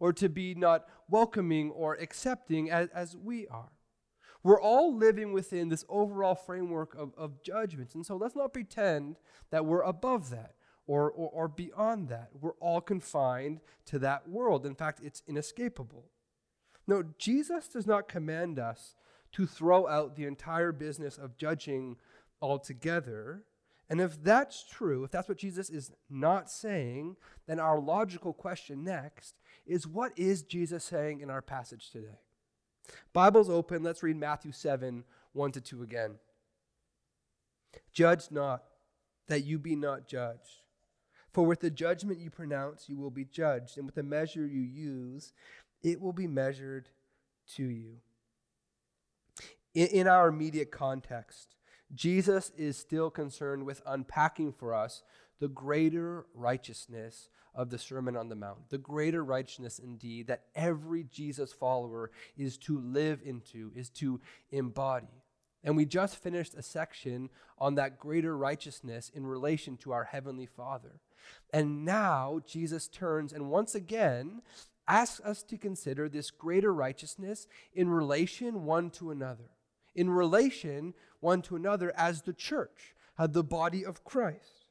or 0.00 0.12
to 0.14 0.28
be 0.28 0.56
not 0.56 0.88
welcoming 1.08 1.70
or 1.70 1.94
accepting 1.94 2.68
as, 2.72 2.88
as 2.92 3.16
we 3.16 3.46
are. 3.46 3.70
We're 4.42 4.60
all 4.60 4.96
living 4.96 5.32
within 5.32 5.68
this 5.68 5.84
overall 5.88 6.34
framework 6.34 6.96
of, 6.96 7.12
of 7.16 7.40
judgments. 7.40 7.94
And 7.94 8.04
so 8.04 8.16
let's 8.16 8.34
not 8.34 8.52
pretend 8.52 9.14
that 9.50 9.64
we're 9.64 9.82
above 9.82 10.30
that 10.30 10.54
or, 10.88 11.08
or, 11.08 11.30
or 11.30 11.46
beyond 11.46 12.08
that. 12.08 12.30
We're 12.40 12.58
all 12.58 12.80
confined 12.80 13.60
to 13.86 14.00
that 14.00 14.28
world. 14.28 14.66
In 14.66 14.74
fact, 14.74 14.98
it's 15.04 15.22
inescapable. 15.28 16.10
No, 16.88 17.04
Jesus 17.18 17.68
does 17.68 17.86
not 17.86 18.08
command 18.08 18.58
us 18.58 18.96
to 19.32 19.46
throw 19.46 19.86
out 19.86 20.16
the 20.16 20.24
entire 20.24 20.72
business 20.72 21.18
of 21.18 21.36
judging 21.36 21.96
altogether. 22.40 23.44
And 23.90 24.00
if 24.00 24.22
that's 24.22 24.64
true, 24.64 25.04
if 25.04 25.10
that's 25.10 25.28
what 25.28 25.38
Jesus 25.38 25.68
is 25.68 25.92
not 26.08 26.50
saying, 26.50 27.16
then 27.46 27.60
our 27.60 27.78
logical 27.78 28.32
question 28.32 28.84
next 28.84 29.34
is 29.66 29.86
what 29.86 30.12
is 30.18 30.42
Jesus 30.42 30.82
saying 30.82 31.20
in 31.20 31.28
our 31.28 31.42
passage 31.42 31.90
today? 31.90 32.18
Bible's 33.12 33.50
open. 33.50 33.82
Let's 33.82 34.02
read 34.02 34.16
Matthew 34.16 34.52
7 34.52 35.04
1 35.34 35.52
to 35.52 35.60
2 35.60 35.82
again. 35.82 36.14
Judge 37.92 38.30
not, 38.30 38.62
that 39.28 39.44
you 39.44 39.58
be 39.58 39.76
not 39.76 40.08
judged. 40.08 40.62
For 41.32 41.44
with 41.44 41.60
the 41.60 41.70
judgment 41.70 42.18
you 42.18 42.30
pronounce, 42.30 42.88
you 42.88 42.96
will 42.96 43.10
be 43.10 43.26
judged, 43.26 43.76
and 43.76 43.84
with 43.84 43.94
the 43.94 44.02
measure 44.02 44.46
you 44.46 44.62
use, 44.62 45.32
it 45.82 46.00
will 46.00 46.12
be 46.12 46.26
measured 46.26 46.88
to 47.56 47.64
you. 47.64 47.96
In, 49.74 49.86
in 49.88 50.08
our 50.08 50.28
immediate 50.28 50.70
context, 50.70 51.54
Jesus 51.94 52.52
is 52.56 52.76
still 52.76 53.10
concerned 53.10 53.64
with 53.64 53.82
unpacking 53.86 54.52
for 54.52 54.74
us 54.74 55.02
the 55.40 55.48
greater 55.48 56.26
righteousness 56.34 57.30
of 57.54 57.70
the 57.70 57.78
Sermon 57.78 58.16
on 58.16 58.28
the 58.28 58.36
Mount, 58.36 58.70
the 58.70 58.78
greater 58.78 59.24
righteousness 59.24 59.78
indeed 59.78 60.26
that 60.26 60.44
every 60.54 61.04
Jesus 61.04 61.52
follower 61.52 62.10
is 62.36 62.56
to 62.58 62.78
live 62.78 63.20
into, 63.24 63.72
is 63.74 63.88
to 63.90 64.20
embody. 64.50 65.24
And 65.64 65.76
we 65.76 65.84
just 65.84 66.16
finished 66.16 66.54
a 66.54 66.62
section 66.62 67.30
on 67.58 67.74
that 67.74 67.98
greater 67.98 68.36
righteousness 68.36 69.10
in 69.12 69.26
relation 69.26 69.76
to 69.78 69.92
our 69.92 70.04
Heavenly 70.04 70.46
Father. 70.46 71.00
And 71.52 71.84
now 71.84 72.40
Jesus 72.46 72.86
turns 72.86 73.32
and 73.32 73.50
once 73.50 73.74
again 73.74 74.42
asks 74.88 75.20
us 75.24 75.42
to 75.44 75.58
consider 75.58 76.08
this 76.08 76.30
greater 76.30 76.72
righteousness 76.72 77.46
in 77.72 77.88
relation 77.88 78.64
one 78.64 78.90
to 78.90 79.10
another, 79.10 79.50
in 79.94 80.10
relation 80.10 80.94
one 81.20 81.42
to 81.42 81.56
another 81.56 81.92
as 81.96 82.22
the 82.22 82.32
church, 82.32 82.94
as 83.18 83.30
the 83.30 83.44
body 83.44 83.84
of 83.84 84.04
Christ. 84.04 84.66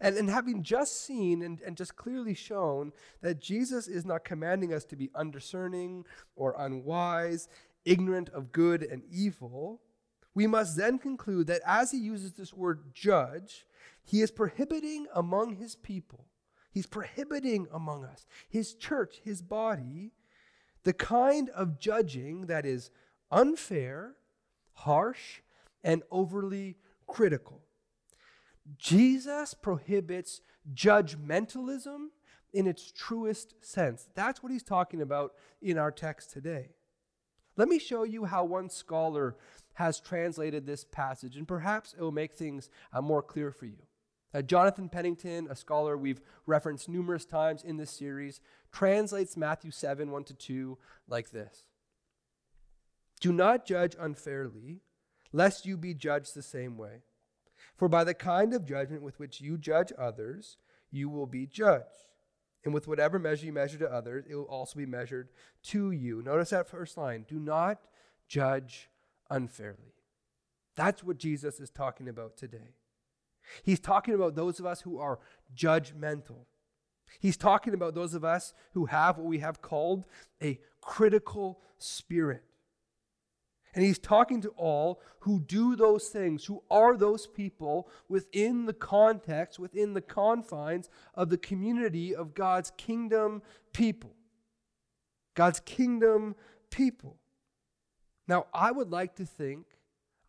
And, 0.00 0.16
and 0.16 0.30
having 0.30 0.62
just 0.62 1.04
seen 1.04 1.42
and, 1.42 1.60
and 1.60 1.76
just 1.76 1.96
clearly 1.96 2.34
shown 2.34 2.92
that 3.22 3.40
Jesus 3.40 3.86
is 3.86 4.04
not 4.04 4.24
commanding 4.24 4.72
us 4.72 4.84
to 4.86 4.96
be 4.96 5.10
undiscerning 5.14 6.04
or 6.36 6.54
unwise, 6.58 7.48
ignorant 7.84 8.30
of 8.30 8.52
good 8.52 8.82
and 8.82 9.02
evil, 9.10 9.80
we 10.34 10.46
must 10.46 10.76
then 10.76 10.98
conclude 10.98 11.46
that 11.46 11.62
as 11.66 11.90
he 11.90 11.98
uses 11.98 12.32
this 12.32 12.52
word 12.52 12.94
judge, 12.94 13.66
he 14.02 14.20
is 14.20 14.30
prohibiting 14.30 15.06
among 15.14 15.56
his 15.56 15.76
people, 15.76 16.26
he's 16.74 16.86
prohibiting 16.86 17.68
among 17.72 18.04
us, 18.04 18.26
his 18.48 18.74
church, 18.74 19.20
his 19.22 19.40
body, 19.40 20.10
the 20.82 20.92
kind 20.92 21.48
of 21.50 21.78
judging 21.78 22.46
that 22.46 22.66
is 22.66 22.90
unfair, 23.30 24.16
harsh, 24.72 25.40
and 25.84 26.02
overly 26.10 26.76
critical. 27.06 27.62
Jesus 28.76 29.54
prohibits 29.54 30.40
judgmentalism 30.74 32.08
in 32.52 32.66
its 32.66 32.90
truest 32.90 33.54
sense. 33.60 34.08
That's 34.14 34.42
what 34.42 34.50
he's 34.52 34.62
talking 34.62 35.00
about 35.00 35.32
in 35.62 35.78
our 35.78 35.90
text 35.90 36.32
today. 36.32 36.70
Let 37.56 37.68
me 37.68 37.78
show 37.78 38.02
you 38.02 38.24
how 38.24 38.44
one 38.44 38.68
scholar 38.68 39.36
has 39.74 40.00
translated 40.00 40.66
this 40.66 40.84
passage, 40.84 41.36
and 41.36 41.46
perhaps 41.46 41.94
it 41.94 42.00
will 42.00 42.12
make 42.12 42.34
things 42.34 42.68
uh, 42.92 43.00
more 43.00 43.22
clear 43.22 43.52
for 43.52 43.66
you. 43.66 43.78
Uh, 44.34 44.42
Jonathan 44.42 44.88
Pennington, 44.88 45.46
a 45.48 45.54
scholar 45.54 45.96
we've 45.96 46.20
referenced 46.44 46.88
numerous 46.88 47.24
times 47.24 47.62
in 47.62 47.76
this 47.76 47.90
series, 47.90 48.40
translates 48.72 49.36
Matthew 49.36 49.70
7 49.70 50.10
1 50.10 50.24
to 50.24 50.34
2 50.34 50.78
like 51.06 51.30
this 51.30 51.64
Do 53.20 53.32
not 53.32 53.64
judge 53.64 53.94
unfairly, 53.98 54.80
lest 55.32 55.64
you 55.64 55.76
be 55.76 55.94
judged 55.94 56.34
the 56.34 56.42
same 56.42 56.76
way. 56.76 57.02
For 57.76 57.88
by 57.88 58.02
the 58.02 58.14
kind 58.14 58.52
of 58.52 58.66
judgment 58.66 59.02
with 59.02 59.18
which 59.20 59.40
you 59.40 59.56
judge 59.56 59.92
others, 59.96 60.56
you 60.90 61.08
will 61.08 61.26
be 61.26 61.46
judged. 61.46 61.84
And 62.64 62.72
with 62.72 62.88
whatever 62.88 63.18
measure 63.18 63.46
you 63.46 63.52
measure 63.52 63.78
to 63.78 63.92
others, 63.92 64.24
it 64.28 64.34
will 64.34 64.44
also 64.44 64.78
be 64.78 64.86
measured 64.86 65.28
to 65.64 65.90
you. 65.90 66.22
Notice 66.22 66.50
that 66.50 66.68
first 66.68 66.96
line 66.96 67.24
do 67.28 67.38
not 67.38 67.78
judge 68.26 68.88
unfairly. 69.30 69.94
That's 70.74 71.04
what 71.04 71.18
Jesus 71.18 71.60
is 71.60 71.70
talking 71.70 72.08
about 72.08 72.36
today. 72.36 72.74
He's 73.62 73.80
talking 73.80 74.14
about 74.14 74.34
those 74.34 74.58
of 74.58 74.66
us 74.66 74.80
who 74.80 74.98
are 74.98 75.18
judgmental. 75.56 76.46
He's 77.20 77.36
talking 77.36 77.74
about 77.74 77.94
those 77.94 78.14
of 78.14 78.24
us 78.24 78.52
who 78.72 78.86
have 78.86 79.18
what 79.18 79.26
we 79.26 79.38
have 79.38 79.62
called 79.62 80.04
a 80.42 80.58
critical 80.80 81.60
spirit. 81.78 82.42
And 83.74 83.84
he's 83.84 83.98
talking 83.98 84.40
to 84.42 84.50
all 84.50 85.00
who 85.20 85.40
do 85.40 85.74
those 85.74 86.08
things, 86.08 86.44
who 86.44 86.62
are 86.70 86.96
those 86.96 87.26
people 87.26 87.88
within 88.08 88.66
the 88.66 88.72
context, 88.72 89.58
within 89.58 89.94
the 89.94 90.00
confines 90.00 90.88
of 91.14 91.28
the 91.28 91.38
community 91.38 92.14
of 92.14 92.34
God's 92.34 92.70
kingdom 92.76 93.42
people. 93.72 94.14
God's 95.34 95.58
kingdom 95.60 96.36
people. 96.70 97.16
Now, 98.28 98.46
I 98.54 98.70
would 98.70 98.90
like 98.90 99.16
to 99.16 99.26
think, 99.26 99.66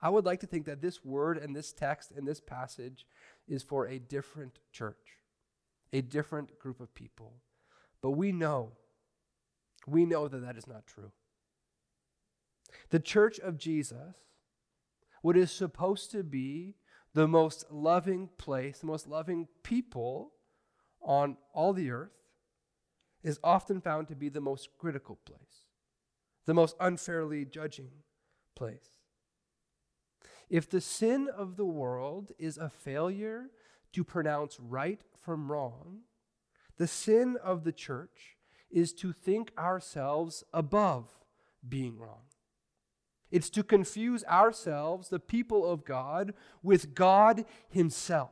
I 0.05 0.09
would 0.09 0.23
like 0.23 0.41
to 0.41 0.45
think 0.45 0.67
that 0.67 0.83
this 0.83 1.03
word 1.03 1.39
and 1.39 1.55
this 1.55 1.73
text 1.73 2.11
and 2.15 2.27
this 2.27 2.39
passage 2.39 3.07
is 3.47 3.63
for 3.63 3.87
a 3.87 3.97
different 3.97 4.59
church, 4.71 5.17
a 5.91 6.01
different 6.01 6.59
group 6.59 6.79
of 6.79 6.93
people. 6.93 7.33
But 8.03 8.11
we 8.11 8.31
know, 8.31 8.73
we 9.87 10.05
know 10.05 10.27
that 10.27 10.45
that 10.45 10.57
is 10.57 10.67
not 10.67 10.85
true. 10.85 11.11
The 12.91 12.99
church 12.99 13.39
of 13.39 13.57
Jesus, 13.57 14.13
what 15.23 15.35
is 15.35 15.51
supposed 15.51 16.11
to 16.11 16.21
be 16.21 16.75
the 17.15 17.27
most 17.27 17.65
loving 17.71 18.29
place, 18.37 18.81
the 18.81 18.85
most 18.85 19.07
loving 19.07 19.47
people 19.63 20.33
on 21.01 21.35
all 21.51 21.73
the 21.73 21.89
earth, 21.89 22.11
is 23.23 23.39
often 23.43 23.81
found 23.81 24.07
to 24.09 24.15
be 24.15 24.29
the 24.29 24.39
most 24.39 24.69
critical 24.77 25.17
place, 25.25 25.63
the 26.45 26.53
most 26.53 26.75
unfairly 26.79 27.43
judging 27.43 27.89
place. 28.55 28.94
If 30.49 30.69
the 30.69 30.81
sin 30.81 31.29
of 31.35 31.55
the 31.57 31.65
world 31.65 32.31
is 32.37 32.57
a 32.57 32.69
failure 32.69 33.49
to 33.93 34.03
pronounce 34.03 34.59
right 34.59 35.01
from 35.21 35.51
wrong, 35.51 36.01
the 36.77 36.87
sin 36.87 37.37
of 37.43 37.63
the 37.63 37.71
church 37.71 38.37
is 38.69 38.93
to 38.93 39.13
think 39.13 39.51
ourselves 39.57 40.43
above 40.53 41.09
being 41.67 41.97
wrong. 41.97 42.23
It's 43.31 43.49
to 43.51 43.63
confuse 43.63 44.23
ourselves, 44.25 45.09
the 45.09 45.19
people 45.19 45.69
of 45.69 45.83
God, 45.83 46.33
with 46.61 46.93
God 46.93 47.45
Himself. 47.69 48.31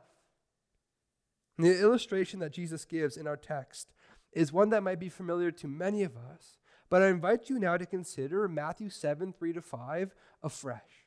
The 1.58 1.80
illustration 1.80 2.40
that 2.40 2.52
Jesus 2.52 2.84
gives 2.84 3.16
in 3.16 3.26
our 3.26 3.36
text 3.36 3.92
is 4.32 4.52
one 4.52 4.70
that 4.70 4.82
might 4.82 5.00
be 5.00 5.08
familiar 5.08 5.50
to 5.52 5.68
many 5.68 6.02
of 6.02 6.16
us, 6.16 6.58
but 6.90 7.02
I 7.02 7.08
invite 7.08 7.48
you 7.48 7.58
now 7.58 7.76
to 7.76 7.86
consider 7.86 8.48
Matthew 8.48 8.90
7 8.90 9.32
3 9.32 9.52
to 9.52 9.62
5 9.62 10.14
afresh. 10.42 11.03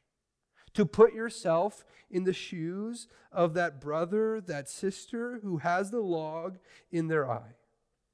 To 0.78 0.86
put 0.86 1.12
yourself 1.12 1.84
in 2.12 2.24
the 2.24 2.34
shoes 2.34 3.08
of 3.32 3.56
that 3.56 3.82
brother, 3.82 4.40
that 4.42 4.70
sister 4.70 5.40
who 5.42 5.58
has 5.58 5.90
the 5.90 6.02
log 6.02 6.60
in 6.92 7.08
their 7.08 7.28
eye. 7.28 7.56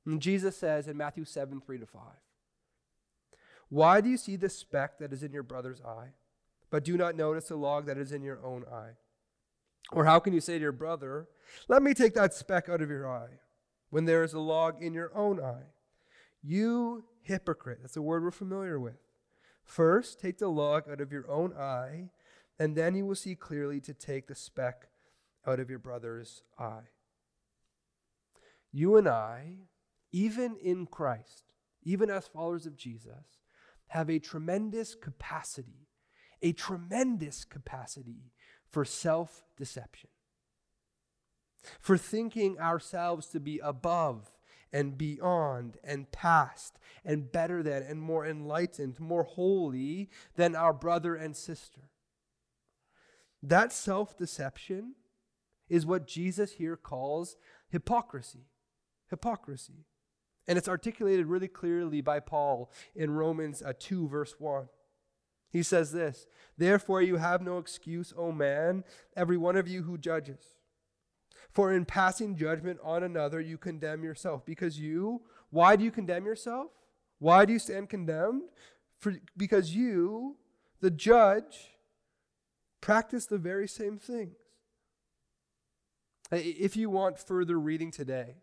And 0.06 0.22
Jesus 0.22 0.56
says 0.56 0.88
in 0.88 0.96
Matthew 0.96 1.26
7 1.26 1.60
3 1.60 1.80
to 1.80 1.86
5. 1.86 2.02
Why 3.68 4.00
do 4.00 4.08
you 4.08 4.16
see 4.16 4.38
the 4.38 4.48
speck 4.48 4.98
that 5.00 5.12
is 5.12 5.24
in 5.24 5.34
your 5.34 5.44
brother's 5.44 5.82
eye, 5.82 6.14
but 6.70 6.86
do 6.86 6.96
not 6.96 7.18
notice 7.18 7.50
the 7.50 7.58
log 7.58 7.86
that 7.88 7.98
is 7.98 8.14
in 8.14 8.24
your 8.24 8.40
own 8.46 8.64
eye? 8.72 8.92
Or 9.92 10.06
how 10.06 10.20
can 10.20 10.32
you 10.32 10.40
say 10.40 10.54
to 10.54 10.62
your 10.62 10.72
brother, 10.72 11.28
Let 11.68 11.84
me 11.84 11.94
take 11.94 12.14
that 12.14 12.34
speck 12.34 12.70
out 12.70 12.82
of 12.82 12.90
your 12.90 13.06
eye, 13.06 13.40
when 13.90 14.06
there 14.06 14.24
is 14.24 14.32
a 14.32 14.40
log 14.40 14.82
in 14.82 14.94
your 14.94 15.14
own 15.14 15.44
eye? 15.44 15.66
You 16.42 17.04
hypocrite. 17.24 17.80
That's 17.82 17.98
a 17.98 18.02
word 18.02 18.24
we're 18.24 18.32
familiar 18.32 18.80
with. 18.80 19.02
First, 19.66 20.22
take 20.22 20.38
the 20.38 20.48
log 20.48 20.88
out 20.90 21.02
of 21.02 21.12
your 21.12 21.30
own 21.30 21.52
eye, 21.52 22.10
and 22.64 22.78
then 22.78 22.96
you 22.96 23.06
will 23.06 23.14
see 23.14 23.36
clearly 23.36 23.82
to 23.82 23.94
take 23.94 24.28
the 24.28 24.36
speck 24.36 24.88
out 25.46 25.60
of 25.60 25.70
your 25.70 25.80
brother's 25.80 26.44
eye. 26.58 26.92
You 28.72 28.96
and 28.96 29.06
I, 29.06 29.56
even 30.14 30.56
in 30.64 30.86
Christ, 30.86 31.44
even 31.84 32.10
as 32.10 32.26
followers 32.26 32.66
of 32.66 32.78
Jesus, 32.78 33.42
have 33.88 34.10
a 34.10 34.18
tremendous 34.18 34.96
capacity, 34.96 35.90
a 36.42 36.54
tremendous 36.54 37.44
capacity 37.44 38.32
for 38.70 38.86
self 38.86 39.44
deception, 39.58 40.12
for 41.82 41.98
thinking 41.98 42.58
ourselves 42.60 43.28
to 43.28 43.42
be 43.42 43.60
above 43.60 44.32
and 44.72 44.98
beyond 44.98 45.76
and 45.84 46.14
past 46.14 46.80
and 47.04 47.30
better 47.30 47.62
than 47.62 47.84
and 47.84 48.02
more 48.02 48.26
enlightened, 48.26 49.02
more 49.02 49.24
holy 49.24 50.10
than 50.38 50.56
our 50.56 50.72
brother 50.72 51.14
and 51.14 51.36
sister. 51.36 51.90
That 53.44 53.74
self 53.74 54.18
deception 54.18 54.96
is 55.70 55.86
what 55.86 56.08
Jesus 56.08 56.54
here 56.54 56.78
calls 56.78 57.36
hypocrisy. 57.70 58.48
Hypocrisy. 59.10 59.86
And 60.48 60.58
it's 60.58 60.70
articulated 60.70 61.28
really 61.28 61.48
clearly 61.48 62.02
by 62.02 62.20
Paul 62.20 62.72
in 62.96 63.12
Romans 63.12 63.62
uh, 63.62 63.74
2, 63.78 64.08
verse 64.08 64.36
1. 64.40 64.68
He 65.50 65.62
says 65.62 65.92
this 65.92 66.26
Therefore, 66.58 67.02
you 67.02 67.18
have 67.18 67.42
no 67.42 67.58
excuse, 67.58 68.14
O 68.18 68.32
man, 68.32 68.84
every 69.16 69.38
one 69.38 69.58
of 69.58 69.68
you 69.68 69.84
who 69.84 69.98
judges. 69.98 70.56
For 71.52 71.72
in 71.72 71.86
passing 71.86 72.36
judgment 72.36 72.80
on 72.84 73.04
another, 73.04 73.40
you 73.40 73.58
condemn 73.58 74.04
yourself. 74.04 74.46
Because 74.46 74.80
you, 74.80 75.22
why 75.52 75.76
do 75.76 75.84
you 75.84 75.92
condemn 75.92 76.26
yourself? 76.26 76.72
Why 77.20 77.46
do 77.46 77.54
you 77.54 77.60
stand 77.60 77.90
condemned? 77.90 78.44
For, 78.98 79.14
because 79.38 79.76
you, 79.76 80.38
the 80.82 80.90
judge, 80.90 81.73
practice 82.84 83.26
the 83.26 83.38
very 83.38 83.66
same 83.66 83.98
things. 83.98 84.36
If 86.32 86.76
you 86.76 86.90
want 86.90 87.18
further 87.18 87.58
reading 87.58 87.92
today, 87.92 88.36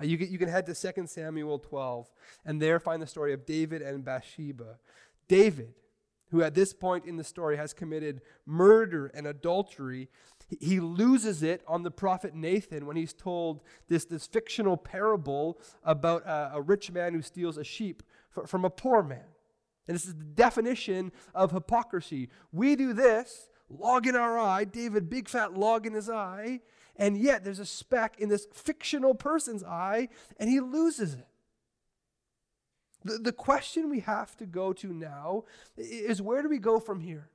uh, 0.00 0.04
you 0.04 0.16
can, 0.16 0.30
you 0.30 0.38
can 0.38 0.48
head 0.48 0.66
to 0.66 0.74
2 0.74 1.06
Samuel 1.08 1.58
12 1.58 2.08
and 2.44 2.62
there 2.62 2.78
find 2.78 3.02
the 3.02 3.08
story 3.08 3.32
of 3.32 3.44
David 3.44 3.82
and 3.82 4.04
Bathsheba. 4.04 4.78
David, 5.26 5.74
who 6.30 6.44
at 6.44 6.54
this 6.54 6.72
point 6.72 7.06
in 7.06 7.16
the 7.16 7.24
story 7.24 7.56
has 7.56 7.72
committed 7.72 8.20
murder 8.44 9.10
and 9.12 9.26
adultery, 9.26 10.10
he 10.60 10.78
loses 10.78 11.42
it 11.42 11.64
on 11.66 11.82
the 11.82 11.90
prophet 11.90 12.36
Nathan 12.36 12.86
when 12.86 12.96
he's 12.96 13.14
told 13.14 13.62
this, 13.88 14.04
this 14.04 14.28
fictional 14.28 14.76
parable 14.76 15.58
about 15.82 16.22
a, 16.24 16.52
a 16.54 16.62
rich 16.62 16.92
man 16.92 17.14
who 17.14 17.22
steals 17.22 17.56
a 17.56 17.64
sheep 17.64 18.04
from 18.46 18.64
a 18.64 18.70
poor 18.70 19.02
man. 19.02 19.26
And 19.88 19.94
this 19.96 20.04
is 20.04 20.14
the 20.14 20.24
definition 20.24 21.10
of 21.34 21.50
hypocrisy. 21.50 22.28
We 22.52 22.76
do 22.76 22.92
this, 22.92 23.48
log 23.68 24.06
in 24.06 24.16
our 24.16 24.38
eye, 24.38 24.64
David, 24.64 25.10
big 25.10 25.28
fat 25.28 25.54
log 25.54 25.86
in 25.86 25.92
his 25.92 26.08
eye, 26.08 26.60
and 26.96 27.18
yet 27.18 27.44
there's 27.44 27.58
a 27.58 27.66
speck 27.66 28.18
in 28.18 28.28
this 28.28 28.46
fictional 28.52 29.14
person's 29.14 29.64
eye, 29.64 30.08
and 30.38 30.48
he 30.48 30.60
loses 30.60 31.14
it. 31.14 31.26
The, 33.04 33.18
the 33.18 33.32
question 33.32 33.90
we 33.90 34.00
have 34.00 34.36
to 34.38 34.46
go 34.46 34.72
to 34.74 34.92
now 34.92 35.44
is 35.76 36.22
where 36.22 36.42
do 36.42 36.48
we 36.48 36.58
go 36.58 36.80
from 36.80 37.00
here? 37.00 37.30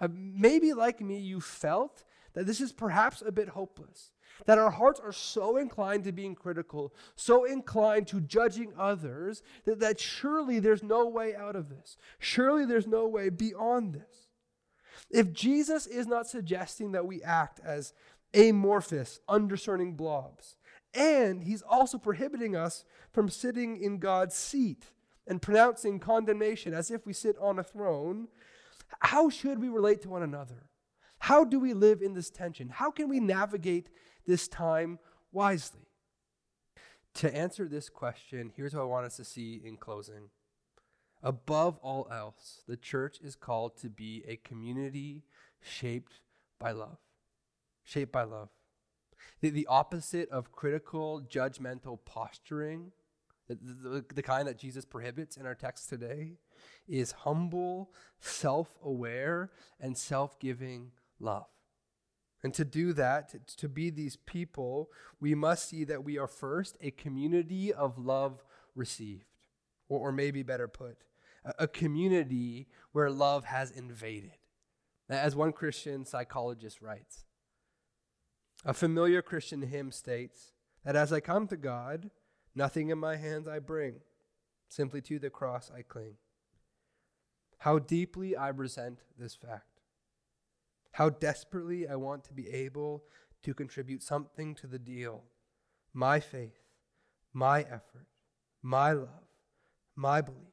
Uh, 0.00 0.08
maybe, 0.12 0.72
like 0.72 1.00
me, 1.00 1.18
you 1.18 1.40
felt 1.40 2.04
that 2.34 2.46
this 2.46 2.60
is 2.60 2.72
perhaps 2.72 3.22
a 3.26 3.32
bit 3.32 3.50
hopeless, 3.50 4.12
that 4.46 4.58
our 4.58 4.70
hearts 4.70 5.00
are 5.00 5.12
so 5.12 5.56
inclined 5.56 6.04
to 6.04 6.12
being 6.12 6.34
critical, 6.34 6.94
so 7.16 7.44
inclined 7.44 8.06
to 8.06 8.20
judging 8.20 8.72
others, 8.78 9.42
that, 9.64 9.80
that 9.80 10.00
surely 10.00 10.58
there's 10.58 10.82
no 10.82 11.06
way 11.06 11.34
out 11.34 11.56
of 11.56 11.68
this. 11.68 11.96
Surely 12.18 12.64
there's 12.64 12.86
no 12.86 13.06
way 13.06 13.28
beyond 13.28 13.94
this. 13.94 14.29
If 15.08 15.32
Jesus 15.32 15.86
is 15.86 16.06
not 16.06 16.26
suggesting 16.26 16.92
that 16.92 17.06
we 17.06 17.22
act 17.22 17.60
as 17.64 17.92
amorphous, 18.34 19.20
undiscerning 19.28 19.94
blobs, 19.94 20.56
and 20.94 21.44
he's 21.44 21.62
also 21.62 21.98
prohibiting 21.98 22.56
us 22.56 22.84
from 23.12 23.28
sitting 23.28 23.80
in 23.80 23.98
God's 23.98 24.34
seat 24.34 24.86
and 25.26 25.40
pronouncing 25.40 26.00
condemnation 26.00 26.74
as 26.74 26.90
if 26.90 27.06
we 27.06 27.12
sit 27.12 27.36
on 27.40 27.58
a 27.58 27.64
throne, 27.64 28.28
how 29.00 29.28
should 29.28 29.60
we 29.60 29.68
relate 29.68 30.02
to 30.02 30.08
one 30.08 30.22
another? 30.22 30.66
How 31.18 31.44
do 31.44 31.60
we 31.60 31.74
live 31.74 32.02
in 32.02 32.14
this 32.14 32.30
tension? 32.30 32.68
How 32.68 32.90
can 32.90 33.08
we 33.08 33.20
navigate 33.20 33.88
this 34.26 34.48
time 34.48 34.98
wisely? 35.32 35.86
To 37.14 37.34
answer 37.34 37.66
this 37.66 37.88
question, 37.88 38.52
here's 38.56 38.74
what 38.74 38.82
I 38.82 38.86
want 38.86 39.06
us 39.06 39.16
to 39.16 39.24
see 39.24 39.60
in 39.64 39.76
closing. 39.76 40.30
Above 41.22 41.78
all 41.82 42.08
else, 42.10 42.62
the 42.66 42.76
church 42.76 43.18
is 43.22 43.34
called 43.34 43.76
to 43.76 43.88
be 43.88 44.24
a 44.26 44.36
community 44.36 45.22
shaped 45.60 46.20
by 46.58 46.72
love. 46.72 46.98
Shaped 47.84 48.12
by 48.12 48.22
love. 48.22 48.48
The, 49.40 49.50
the 49.50 49.66
opposite 49.66 50.30
of 50.30 50.52
critical, 50.52 51.20
judgmental 51.20 51.98
posturing, 52.04 52.92
the, 53.48 53.56
the, 53.56 54.04
the 54.14 54.22
kind 54.22 54.48
that 54.48 54.58
Jesus 54.58 54.84
prohibits 54.84 55.36
in 55.36 55.44
our 55.44 55.54
text 55.54 55.88
today, 55.88 56.38
is 56.88 57.12
humble, 57.12 57.90
self 58.20 58.78
aware, 58.82 59.50
and 59.78 59.96
self 59.96 60.38
giving 60.38 60.92
love. 61.18 61.46
And 62.42 62.54
to 62.54 62.64
do 62.64 62.92
that, 62.94 63.34
to, 63.58 63.68
be 63.68 63.90
these 63.90 64.16
people, 64.16 64.88
we 65.20 65.34
must 65.34 65.68
see 65.68 65.84
that 65.84 66.04
we 66.04 66.16
are 66.16 66.26
first 66.26 66.78
a 66.80 66.90
community 66.90 67.70
of 67.72 67.98
love 67.98 68.42
received, 68.74 69.26
or, 69.90 70.08
or 70.08 70.12
maybe 70.12 70.42
better 70.42 70.66
put, 70.66 70.96
a 71.58 71.66
community 71.66 72.68
where 72.92 73.10
love 73.10 73.44
has 73.44 73.70
invaded. 73.70 74.32
As 75.08 75.34
one 75.34 75.52
Christian 75.52 76.04
psychologist 76.04 76.80
writes, 76.80 77.24
A 78.64 78.72
familiar 78.72 79.22
Christian 79.22 79.62
hymn 79.62 79.90
states 79.90 80.52
that 80.84 80.96
as 80.96 81.12
I 81.12 81.20
come 81.20 81.46
to 81.48 81.56
God, 81.56 82.10
nothing 82.54 82.90
in 82.90 82.98
my 82.98 83.16
hands 83.16 83.48
I 83.48 83.58
bring, 83.58 83.96
simply 84.68 85.00
to 85.02 85.18
the 85.18 85.30
cross 85.30 85.70
I 85.74 85.82
cling. 85.82 86.14
How 87.58 87.78
deeply 87.78 88.36
I 88.36 88.48
resent 88.48 89.00
this 89.18 89.34
fact. 89.34 89.80
How 90.92 91.10
desperately 91.10 91.88
I 91.88 91.96
want 91.96 92.24
to 92.24 92.32
be 92.32 92.48
able 92.48 93.04
to 93.42 93.54
contribute 93.54 94.02
something 94.02 94.54
to 94.56 94.66
the 94.66 94.78
deal 94.78 95.24
my 95.92 96.20
faith, 96.20 96.60
my 97.32 97.62
effort, 97.62 98.06
my 98.62 98.92
love, 98.92 99.26
my 99.96 100.20
belief. 100.20 100.49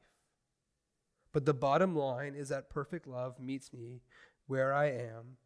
But 1.38 1.46
the 1.46 1.54
bottom 1.54 1.94
line 1.94 2.34
is 2.34 2.48
that 2.48 2.68
perfect 2.68 3.06
love 3.06 3.38
meets 3.38 3.72
me 3.72 4.00
where 4.48 4.74
I 4.74 4.86
am 4.86 5.36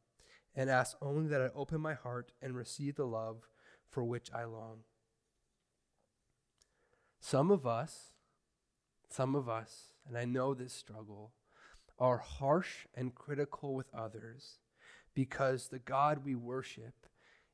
and 0.55 0.71
asks 0.71 0.97
only 1.03 1.29
that 1.29 1.43
I 1.43 1.51
open 1.55 1.83
my 1.83 1.93
heart 1.93 2.33
and 2.41 2.57
receive 2.57 2.97
the 2.97 3.05
love 3.05 3.47
for 3.91 4.03
which 4.03 4.33
I 4.33 4.45
long. 4.45 4.85
Some 7.21 7.51
of 7.51 7.67
us, 7.67 8.13
some 9.11 9.35
of 9.35 9.51
us, 9.51 9.93
and 10.09 10.17
I 10.17 10.25
know 10.25 10.55
this 10.55 10.73
struggle, 10.73 11.35
are 11.99 12.17
harsh 12.17 12.87
and 12.95 13.15
critical 13.15 13.75
with 13.75 13.93
others 13.93 14.61
because 15.13 15.69
the 15.69 15.79
God 15.79 16.25
we 16.25 16.35
worship 16.35 17.07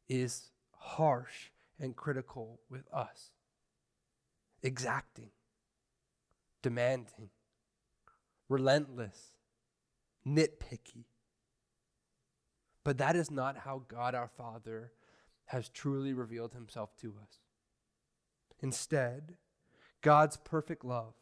is 0.08 0.52
harsh 0.76 1.50
and 1.80 1.96
critical 1.96 2.60
with 2.70 2.84
us, 2.94 3.32
exacting, 4.62 5.30
demanding, 6.62 7.30
relentless, 8.48 9.32
nitpicky. 10.26 11.04
But 12.84 12.98
that 12.98 13.16
is 13.16 13.30
not 13.30 13.58
how 13.58 13.82
God 13.88 14.14
our 14.14 14.28
Father 14.28 14.92
has 15.46 15.68
truly 15.68 16.12
revealed 16.12 16.54
himself 16.54 16.96
to 17.00 17.14
us. 17.22 17.38
Instead, 18.60 19.34
God's 20.00 20.36
perfect 20.36 20.84
love, 20.84 21.14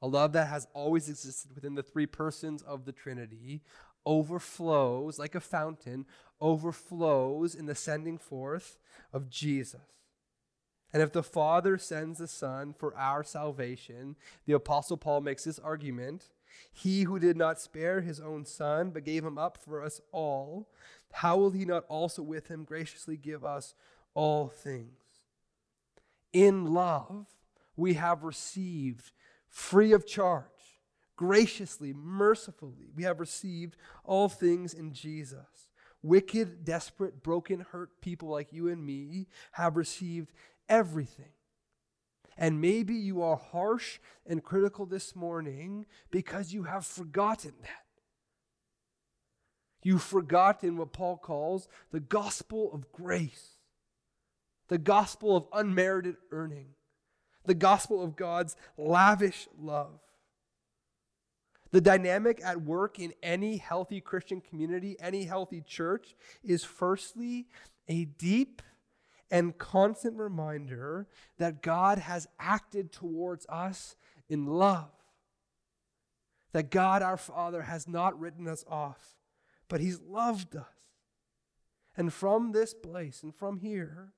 a 0.00 0.06
love 0.06 0.32
that 0.32 0.48
has 0.48 0.66
always 0.74 1.08
existed 1.08 1.54
within 1.54 1.74
the 1.74 1.82
three 1.82 2.06
persons 2.06 2.62
of 2.62 2.84
the 2.84 2.92
Trinity, 2.92 3.62
overflows 4.06 5.18
like 5.18 5.34
a 5.34 5.40
fountain, 5.40 6.06
overflows 6.40 7.54
in 7.54 7.66
the 7.66 7.74
sending 7.74 8.18
forth 8.18 8.78
of 9.12 9.30
Jesus. 9.30 9.80
And 10.92 11.02
if 11.02 11.12
the 11.12 11.22
Father 11.22 11.76
sends 11.76 12.18
the 12.18 12.28
Son 12.28 12.72
for 12.72 12.96
our 12.96 13.24
salvation, 13.24 14.14
the 14.46 14.52
Apostle 14.52 14.96
Paul 14.96 15.22
makes 15.22 15.44
this 15.44 15.58
argument 15.58 16.30
He 16.72 17.02
who 17.02 17.18
did 17.18 17.36
not 17.36 17.60
spare 17.60 18.00
his 18.00 18.20
own 18.20 18.44
Son, 18.44 18.90
but 18.90 19.04
gave 19.04 19.24
him 19.24 19.38
up 19.38 19.58
for 19.58 19.82
us 19.82 20.00
all, 20.12 20.68
how 21.12 21.36
will 21.36 21.50
he 21.50 21.64
not 21.64 21.84
also 21.88 22.22
with 22.22 22.48
him 22.48 22.64
graciously 22.64 23.16
give 23.16 23.44
us 23.44 23.74
all 24.14 24.48
things? 24.48 24.88
In 26.32 26.74
love, 26.74 27.26
we 27.76 27.94
have 27.94 28.24
received 28.24 29.12
free 29.48 29.92
of 29.92 30.06
charge 30.06 30.48
graciously, 31.16 31.92
mercifully, 31.92 32.90
we 32.94 33.04
have 33.04 33.20
received 33.20 33.76
all 34.04 34.28
things 34.28 34.74
in 34.74 34.92
Jesus. 34.92 35.68
Wicked, 36.02 36.64
desperate, 36.64 37.22
broken, 37.22 37.60
hurt 37.60 38.00
people 38.00 38.28
like 38.28 38.52
you 38.52 38.68
and 38.68 38.84
me 38.84 39.26
have 39.52 39.76
received 39.76 40.32
everything. 40.68 41.32
And 42.36 42.60
maybe 42.60 42.94
you 42.94 43.22
are 43.22 43.36
harsh 43.36 43.98
and 44.26 44.42
critical 44.42 44.86
this 44.86 45.14
morning 45.14 45.86
because 46.10 46.52
you 46.52 46.64
have 46.64 46.84
forgotten 46.84 47.52
that. 47.62 47.84
You've 49.82 50.02
forgotten 50.02 50.78
what 50.78 50.92
Paul 50.92 51.18
calls 51.18 51.68
the 51.92 52.00
gospel 52.00 52.70
of 52.72 52.90
grace, 52.90 53.50
the 54.68 54.78
gospel 54.78 55.36
of 55.36 55.46
unmerited 55.52 56.16
earning, 56.32 56.68
the 57.44 57.54
gospel 57.54 58.02
of 58.02 58.16
God's 58.16 58.56
lavish 58.78 59.46
love. 59.60 60.00
The 61.70 61.80
dynamic 61.80 62.40
at 62.42 62.62
work 62.62 62.98
in 62.98 63.12
any 63.22 63.56
healthy 63.56 64.00
Christian 64.00 64.40
community, 64.40 64.96
any 65.00 65.24
healthy 65.24 65.60
church, 65.60 66.14
is 66.42 66.64
firstly 66.64 67.48
a 67.88 68.04
deep 68.04 68.62
and 69.34 69.58
constant 69.58 70.16
reminder 70.16 71.08
that 71.38 71.60
God 71.60 71.98
has 71.98 72.28
acted 72.38 72.92
towards 72.92 73.44
us 73.48 73.96
in 74.28 74.46
love. 74.46 74.92
That 76.52 76.70
God 76.70 77.02
our 77.02 77.16
Father 77.16 77.62
has 77.62 77.88
not 77.88 78.16
written 78.16 78.46
us 78.46 78.64
off, 78.68 79.16
but 79.66 79.80
He's 79.80 80.00
loved 80.00 80.54
us. 80.54 80.64
And 81.96 82.12
from 82.12 82.52
this 82.52 82.74
place 82.74 83.24
and 83.24 83.34
from 83.34 83.58
here, 83.58 84.12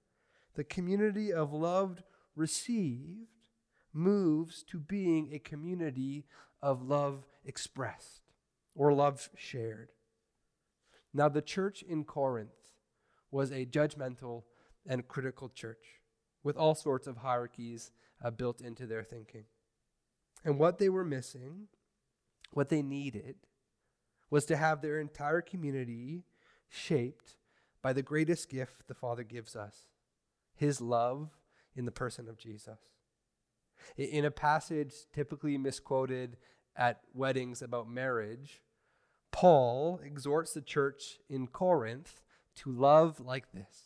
the 0.54 0.64
community 0.64 1.32
of 1.32 1.50
loved 1.50 2.02
received 2.34 3.48
moves 3.94 4.62
to 4.64 4.78
being 4.78 5.30
a 5.32 5.38
community 5.38 6.26
of 6.60 6.82
love 6.82 7.24
expressed 7.42 8.20
or 8.74 8.92
love 8.92 9.30
shared. 9.34 9.92
Now, 11.14 11.30
the 11.30 11.40
church 11.40 11.82
in 11.82 12.04
Corinth 12.04 12.50
was 13.30 13.50
a 13.50 13.64
judgmental 13.64 14.42
and 14.88 15.08
critical 15.08 15.48
church 15.48 16.00
with 16.42 16.56
all 16.56 16.74
sorts 16.74 17.06
of 17.06 17.18
hierarchies 17.18 17.90
uh, 18.24 18.30
built 18.30 18.60
into 18.60 18.86
their 18.86 19.02
thinking. 19.02 19.44
And 20.44 20.58
what 20.58 20.78
they 20.78 20.88
were 20.88 21.04
missing, 21.04 21.68
what 22.52 22.68
they 22.68 22.82
needed, 22.82 23.36
was 24.30 24.44
to 24.46 24.56
have 24.56 24.80
their 24.80 25.00
entire 25.00 25.40
community 25.40 26.24
shaped 26.68 27.36
by 27.82 27.92
the 27.92 28.02
greatest 28.02 28.48
gift 28.48 28.88
the 28.88 28.94
Father 28.94 29.22
gives 29.22 29.54
us 29.54 29.86
his 30.54 30.80
love 30.80 31.30
in 31.74 31.84
the 31.84 31.92
person 31.92 32.28
of 32.28 32.38
Jesus. 32.38 32.78
In 33.96 34.24
a 34.24 34.30
passage 34.30 34.92
typically 35.12 35.58
misquoted 35.58 36.36
at 36.74 37.00
weddings 37.14 37.62
about 37.62 37.88
marriage, 37.88 38.62
Paul 39.30 40.00
exhorts 40.02 40.54
the 40.54 40.62
church 40.62 41.18
in 41.28 41.46
Corinth 41.46 42.20
to 42.56 42.72
love 42.72 43.20
like 43.20 43.52
this 43.52 43.85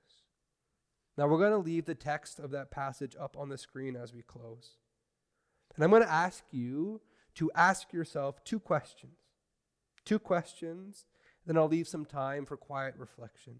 Now 1.21 1.27
we're 1.27 1.37
going 1.37 1.51
to 1.51 1.57
leave 1.59 1.85
the 1.85 1.93
text 1.93 2.39
of 2.39 2.49
that 2.49 2.71
passage 2.71 3.15
up 3.15 3.37
on 3.37 3.49
the 3.49 3.57
screen 3.59 3.95
as 3.95 4.11
we 4.11 4.23
close. 4.23 4.77
And 5.75 5.83
I'm 5.83 5.91
going 5.91 6.01
to 6.01 6.11
ask 6.11 6.43
you 6.49 6.99
to 7.35 7.51
ask 7.53 7.93
yourself 7.93 8.43
two 8.43 8.59
questions. 8.59 9.19
Two 10.03 10.17
questions, 10.17 11.05
then 11.45 11.59
I'll 11.59 11.67
leave 11.67 11.87
some 11.87 12.05
time 12.05 12.47
for 12.47 12.57
quiet 12.57 12.95
reflection. 12.97 13.57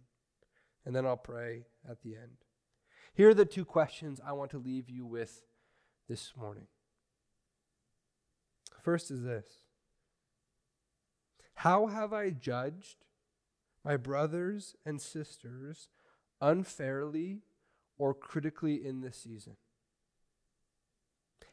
And 0.88 0.96
then 0.96 1.06
I'll 1.06 1.16
pray 1.16 1.66
at 1.88 2.02
the 2.02 2.16
end. 2.16 2.38
Here 3.14 3.30
are 3.30 3.36
the 3.36 3.46
two 3.46 3.64
questions 3.64 4.20
I 4.26 4.32
want 4.32 4.50
to 4.52 4.58
leave 4.58 4.90
you 4.90 5.06
with 5.06 5.44
this 6.10 6.34
morning. 6.36 6.66
First 8.82 9.12
is 9.12 9.22
this 9.22 9.46
How 11.54 11.86
have 11.86 12.12
I 12.12 12.32
judged 12.32 13.06
my 13.86 13.98
brothers 13.98 14.76
and 14.84 15.00
sisters 15.00 15.90
unfairly 16.42 17.44
or 18.02 18.16
critically 18.16 18.84
in 18.84 19.02
this 19.02 19.16
season? 19.16 19.56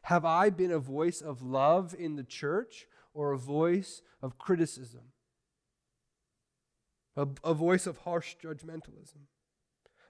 Have 0.01 0.25
I 0.25 0.49
been 0.49 0.71
a 0.71 0.79
voice 0.79 1.21
of 1.21 1.43
love 1.43 1.93
in 1.97 2.15
the 2.15 2.23
church 2.23 2.87
or 3.13 3.31
a 3.31 3.37
voice 3.37 4.01
of 4.19 4.39
criticism? 4.39 5.11
A, 7.15 7.27
a 7.43 7.53
voice 7.53 7.85
of 7.85 7.97
harsh 7.99 8.35
judgmentalism? 8.43 9.27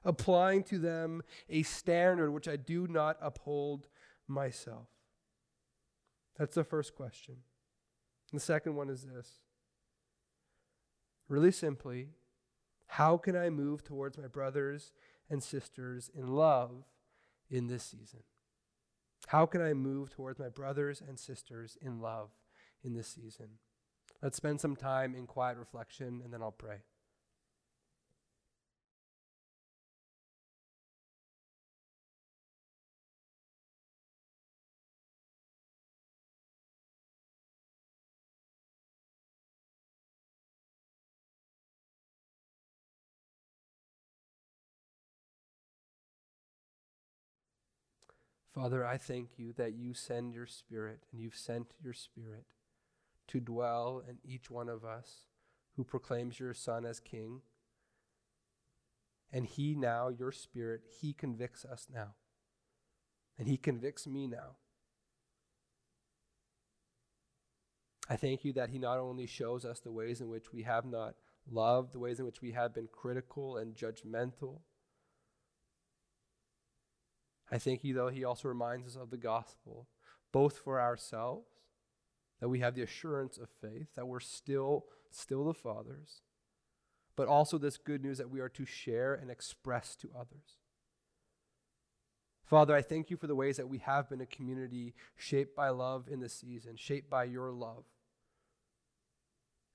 Applying 0.06 0.64
to 0.64 0.80
them 0.80 1.24
a 1.50 1.64
standard 1.64 2.32
which 2.32 2.48
I 2.48 2.56
do 2.56 2.88
not 2.88 3.18
uphold 3.22 3.90
myself? 4.26 4.88
That's 6.38 6.56
the 6.56 6.64
first 6.64 6.96
question. 6.96 7.36
The 8.32 8.40
second 8.40 8.78
one 8.78 8.90
is 8.90 9.04
this 9.04 9.30
really 11.28 11.52
simply, 11.52 12.12
how 12.88 13.18
can 13.18 13.36
I 13.36 13.50
move 13.50 13.84
towards 13.84 14.18
my 14.18 14.28
brothers 14.28 14.94
and 15.30 15.44
sisters 15.44 16.10
in 16.14 16.28
love 16.28 16.72
in 17.50 17.68
this 17.68 17.84
season? 17.84 18.22
How 19.28 19.46
can 19.46 19.62
I 19.62 19.74
move 19.74 20.10
towards 20.10 20.40
my 20.40 20.50
brothers 20.50 21.02
and 21.06 21.20
sisters 21.20 21.78
in 21.82 22.00
love 22.00 22.30
in 22.84 22.94
this 22.94 23.08
season? 23.08 23.60
Let's 24.22 24.38
spend 24.38 24.60
some 24.60 24.76
time 24.76 25.16
in 25.16 25.28
quiet 25.28 25.58
reflection 25.58 26.22
and 26.24 26.34
then 26.34 26.42
I'll 26.42 26.52
pray. 26.52 26.78
Father, 48.54 48.86
I 48.86 48.98
thank 48.98 49.38
you 49.38 49.54
that 49.54 49.74
you 49.74 49.94
send 49.94 50.34
your 50.34 50.48
Spirit, 50.48 51.06
and 51.12 51.22
you've 51.22 51.36
sent 51.36 51.74
your 51.84 51.94
Spirit 51.94 52.46
to 53.28 53.40
dwell 53.40 54.02
in 54.08 54.18
each 54.24 54.50
one 54.50 54.70
of 54.70 54.84
us 54.84 55.26
who 55.76 55.84
proclaims 55.84 56.40
your 56.40 56.54
Son 56.54 56.84
as 56.86 57.00
King. 57.00 57.42
And 59.32 59.46
He 59.46 59.76
now, 59.76 60.10
your 60.10 60.32
Spirit, 60.32 60.82
He 61.00 61.14
convicts 61.14 61.64
us 61.64 61.88
now. 61.94 62.16
And 63.38 63.48
He 63.48 63.56
convicts 63.56 64.08
me 64.08 64.28
now. 64.28 64.58
I 68.10 68.16
thank 68.16 68.44
you 68.44 68.52
that 68.54 68.72
He 68.72 68.80
not 68.80 68.98
only 68.98 69.28
shows 69.28 69.64
us 69.64 69.80
the 69.80 69.92
ways 69.92 70.22
in 70.22 70.30
which 70.30 70.52
we 70.52 70.64
have 70.64 70.86
not 70.86 71.14
loved, 71.50 71.94
the 71.94 72.00
ways 72.00 72.20
in 72.20 72.26
which 72.26 72.42
we 72.42 72.52
have 72.54 72.74
been 72.74 72.90
critical 72.92 73.58
and 73.58 73.76
judgmental. 73.76 74.62
I 77.52 77.58
thank 77.58 77.84
you, 77.84 77.94
though, 77.94 78.10
He 78.10 78.24
also 78.24 78.48
reminds 78.48 78.88
us 78.88 78.96
of 78.96 79.10
the 79.10 79.18
gospel, 79.18 79.88
both 80.32 80.58
for 80.58 80.80
ourselves, 80.80 81.48
that 82.40 82.50
we 82.50 82.60
have 82.60 82.76
the 82.76 82.84
assurance 82.84 83.38
of 83.38 83.50
faith, 83.50 83.96
that 83.96 84.08
we're 84.08 84.20
still, 84.20 84.86
still 85.10 85.46
the 85.46 85.54
Father's, 85.54 86.22
but 87.16 87.28
also 87.28 87.58
this 87.58 87.78
good 87.78 88.02
news 88.04 88.18
that 88.18 88.30
we 88.30 88.40
are 88.40 88.50
to 88.50 88.66
share 88.66 89.14
and 89.14 89.30
express 89.30 89.96
to 89.98 90.10
others. 90.16 90.60
Father, 92.46 92.74
I 92.74 92.82
thank 92.82 93.12
you 93.12 93.18
for 93.18 93.28
the 93.28 93.36
ways 93.36 93.58
that 93.58 93.70
we 93.70 93.78
have 93.80 94.10
been 94.10 94.22
a 94.22 94.26
community 94.26 94.96
shaped 95.16 95.56
by 95.56 95.70
love 95.70 96.08
in 96.10 96.20
this 96.20 96.34
season, 96.34 96.78
shaped 96.78 97.10
by 97.10 97.26
your 97.26 97.52
love. 97.52 97.84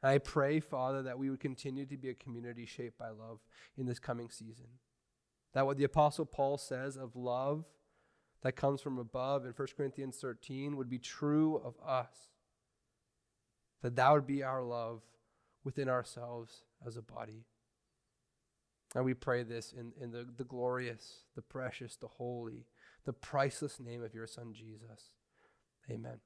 I 0.03 0.19
pray, 0.19 0.59
Father, 0.61 1.03
that 1.03 1.19
we 1.19 1.31
would 1.31 1.41
continue 1.41 1.87
to 1.87 1.97
be 1.97 2.11
a 2.11 2.15
community 2.15 2.67
shaped 2.67 2.99
by 2.99 3.11
love 3.11 3.39
in 3.77 3.87
this 3.87 3.99
coming 3.99 4.29
season. 4.29 4.67
That 5.55 5.67
what 5.67 5.79
the 5.79 5.85
Apostle 5.85 6.27
Paul 6.27 6.59
says 6.59 6.97
of 6.97 7.17
love 7.17 7.65
that 8.43 8.57
comes 8.57 8.83
from 8.83 8.99
above 8.99 9.45
in 9.45 9.53
1 9.53 9.69
Corinthians 9.77 10.19
13 10.19 10.77
would 10.77 10.91
be 10.91 10.99
true 10.99 11.57
of 11.65 11.75
us. 11.85 12.29
That 13.83 13.97
that 13.97 14.13
would 14.13 14.27
be 14.27 14.43
our 14.43 14.63
love 14.63 15.03
within 15.65 15.89
ourselves 15.89 16.65
as 16.87 16.97
a 16.97 17.03
body. 17.03 17.45
And 18.95 19.05
we 19.05 19.15
pray 19.15 19.43
this 19.43 19.73
in, 19.73 19.93
in 20.01 20.13
the, 20.13 20.27
the 20.37 20.45
glorious, 20.45 21.25
the 21.35 21.43
precious, 21.43 21.97
the 21.97 22.07
holy, 22.07 22.67
the 23.05 23.13
priceless 23.13 23.81
name 23.81 24.03
of 24.05 24.15
your 24.15 24.27
Son, 24.27 24.53
Jesus. 24.53 25.11
Amen. 25.91 26.21